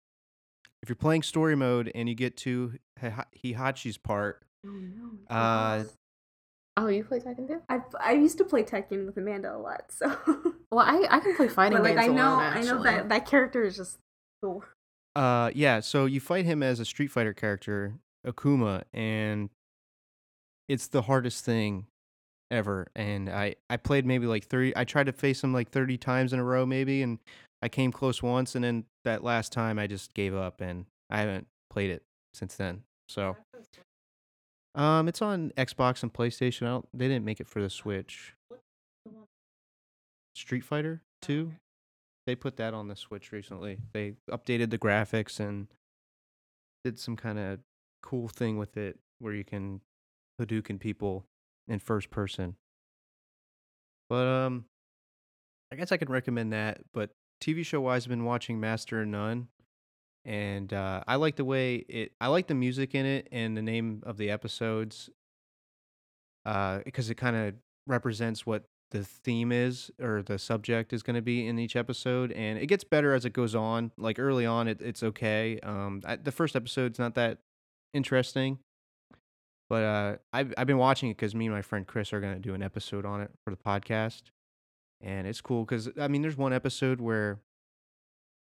[0.81, 5.35] if you're playing story mode and you get to Hi- Heihachi's part, Oh no.
[5.35, 5.83] uh,
[6.77, 7.61] Oh, you play Tekken too?
[7.67, 10.07] I I used to play Tekken with Amanda a lot, so
[10.71, 12.53] Well, I I can play fighting but like games I know alone.
[12.53, 13.97] I know that that character is just
[14.41, 14.63] cool.
[15.15, 15.79] Uh, yeah.
[15.79, 17.93] So you fight him as a Street Fighter character,
[18.25, 19.49] Akuma, and
[20.67, 21.87] it's the hardest thing
[22.51, 22.87] ever.
[22.95, 24.75] And I I played maybe like thirty.
[24.75, 27.19] I tried to face him like thirty times in a row, maybe, and
[27.61, 31.19] I came close once, and then that last time I just gave up, and I
[31.19, 32.03] haven't played it
[32.33, 32.83] since then.
[33.09, 33.35] So,
[34.75, 36.63] um, it's on Xbox and PlayStation.
[36.63, 38.35] I don't, they didn't make it for the Switch.
[40.35, 41.53] Street Fighter Two.
[42.25, 43.79] They put that on the Switch recently.
[43.93, 45.67] They updated the graphics and
[46.83, 47.59] did some kind of
[48.01, 49.81] cool thing with it where you can
[50.39, 51.25] Hadouken people
[51.67, 52.55] in first person.
[54.09, 54.65] But um,
[55.71, 56.81] I guess I can recommend that.
[56.93, 59.49] But TV show wise, I've been watching Master of None,
[60.25, 62.13] and uh, I like the way it.
[62.19, 65.09] I like the music in it and the name of the episodes.
[66.45, 67.53] Uh, because it kind of
[67.85, 72.31] represents what the theme is or the subject is going to be in each episode
[72.31, 73.91] and it gets better as it goes on.
[73.97, 75.59] Like early on it, it's okay.
[75.61, 77.39] Um I, the first episode's not that
[77.93, 78.59] interesting
[79.69, 82.33] but uh i've, I've been watching it because me and my friend chris are going
[82.33, 84.23] to do an episode on it for the podcast
[85.01, 87.39] and it's cool because i mean there's one episode where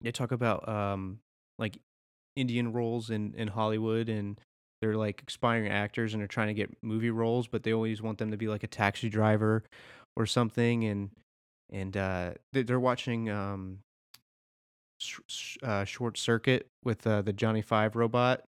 [0.00, 1.18] they talk about um
[1.58, 1.78] like
[2.34, 4.40] indian roles in in hollywood and
[4.80, 8.18] they're like aspiring actors and they're trying to get movie roles but they always want
[8.18, 9.62] them to be like a taxi driver
[10.16, 11.10] or something and
[11.70, 13.78] and uh they- they're watching um
[14.98, 18.42] sh- uh, short circuit with uh, the johnny five robot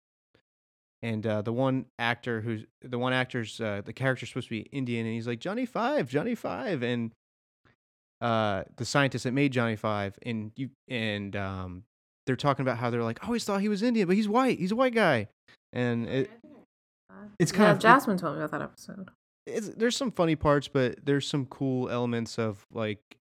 [1.03, 4.61] and uh, the one actor who's the one actor's uh, the character's supposed to be
[4.71, 7.11] indian and he's like johnny five johnny five and
[8.21, 11.83] uh the scientist that made johnny five and you and um
[12.27, 14.59] they're talking about how they're like i always thought he was indian but he's white
[14.59, 15.27] he's a white guy
[15.73, 16.29] and it,
[17.39, 19.09] it's kind yeah, of it- Jasmine told me about that episode.
[19.45, 23.17] It's there's some funny parts, but there's some cool elements of like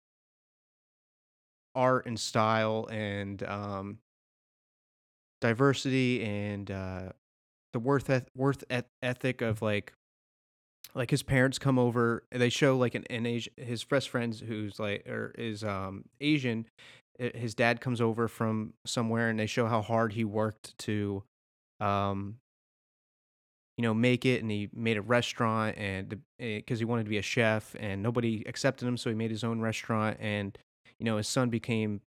[1.75, 3.97] art and style and um
[5.41, 7.09] diversity and uh
[7.73, 9.93] the worth eth- worth eth- ethic of like
[10.93, 14.39] like his parents come over and they show like an, an Asian his best friends
[14.39, 16.65] who's like or is um Asian
[17.19, 21.23] uh, his dad comes over from somewhere and they show how hard he worked to
[21.81, 22.37] um
[23.77, 27.17] you know make it and he made a restaurant and because he wanted to be
[27.17, 30.57] a chef and nobody accepted him so he made his own restaurant and
[30.99, 32.01] you know his son became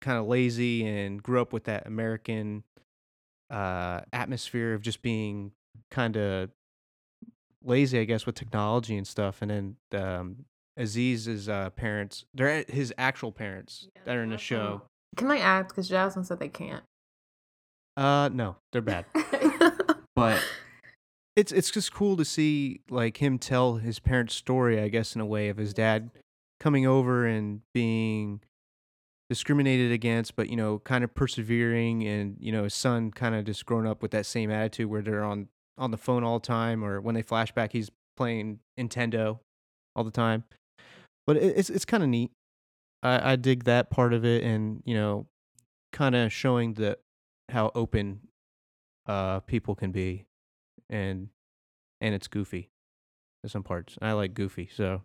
[0.00, 2.64] kind of lazy and grew up with that american
[3.50, 5.52] uh atmosphere of just being
[5.90, 6.50] kind of
[7.64, 10.44] lazy i guess with technology and stuff and then um
[10.78, 14.82] aziz's uh parents they're his actual parents that are in the show
[15.16, 15.68] Can I ask?
[15.68, 16.82] Because Jasmine said they can't.
[17.96, 19.04] uh no they're bad
[20.16, 20.42] but
[21.36, 25.20] it's it's just cool to see like him tell his parents' story, I guess, in
[25.20, 26.10] a way of his dad
[26.60, 28.40] coming over and being
[29.28, 33.44] discriminated against, but you know, kind of persevering, and you know, his son kind of
[33.44, 36.46] just growing up with that same attitude where they're on on the phone all the
[36.46, 39.40] time, or when they flashback, he's playing Nintendo
[39.96, 40.44] all the time.
[41.26, 42.30] But it, it's it's kind of neat.
[43.02, 45.26] I, I dig that part of it, and you know,
[45.92, 46.98] kind of showing the
[47.50, 48.20] how open
[49.06, 50.24] uh people can be
[50.90, 51.28] and
[52.00, 52.70] and it's goofy
[53.42, 53.96] in some parts.
[54.00, 55.02] I like goofy, so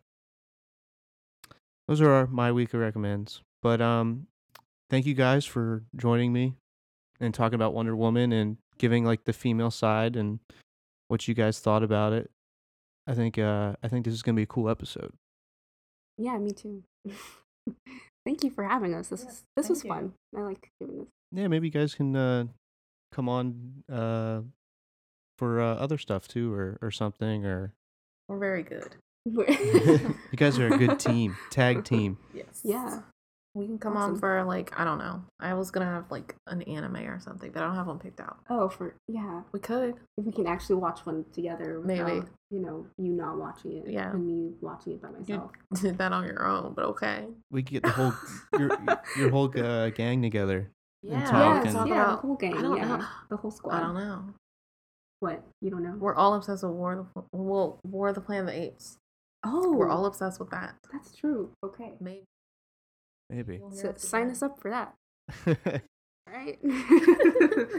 [1.87, 3.41] those are our, my week of recommends.
[3.61, 4.27] But um,
[4.89, 6.55] thank you guys for joining me
[7.19, 10.39] and talking about Wonder Woman and giving like the female side and
[11.07, 12.29] what you guys thought about it.
[13.07, 15.13] I think uh, I think this is gonna be a cool episode.
[16.17, 16.83] Yeah, me too.
[18.25, 19.07] Thank you for having us.
[19.07, 19.89] This was this was you.
[19.89, 20.13] fun.
[20.37, 21.07] I like doing this.
[21.31, 22.45] Yeah, maybe you guys can uh,
[23.11, 24.41] come on uh,
[25.39, 27.73] for uh, other stuff too, or or something, or
[28.27, 28.95] We're very good.
[29.25, 32.17] you guys are a good team, tag team.
[32.33, 32.61] Yes.
[32.63, 32.99] yeah.
[33.55, 34.13] We can come Awesome.
[34.13, 35.23] on for like I don't know.
[35.39, 38.19] I was gonna have like an anime or something, but I don't have one picked
[38.19, 38.37] out.
[38.49, 39.41] Oh, for yeah.
[39.51, 39.95] We could.
[40.17, 42.03] If we can actually watch one together, Maybe.
[42.03, 44.11] without, you know, you not watching it, Yeah.
[44.11, 45.51] and me watching it by You myself.
[45.81, 47.25] did that on your own, but okay.
[47.51, 48.13] We could get the whole
[48.57, 48.77] your
[49.17, 50.69] your whole uh, gang together.
[51.01, 51.25] Yeah.
[51.25, 52.53] talk yeah, and- yeah, about- the whole gang.
[52.53, 53.05] Yeah, know.
[53.29, 53.75] the whole squad.
[53.75, 54.23] I don't know.
[55.19, 55.95] What you don't know?
[55.97, 58.97] We're all obsessed with War of the well, War of the Planet of the Apes.
[59.43, 60.75] oh, We're all obsessed with that.
[60.91, 61.51] That's true.
[61.63, 61.93] Okay.
[61.99, 62.23] Maybe.
[63.29, 63.61] Maybe.
[63.73, 64.93] So sign us up for that.
[66.27, 66.59] All right.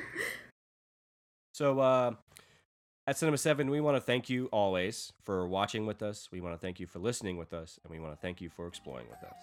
[1.60, 2.12] So, uh,
[3.06, 6.30] at Cinema 7, we want to thank you always for watching with us.
[6.32, 7.78] We want to thank you for listening with us.
[7.84, 9.36] And we want to thank you for exploring with us.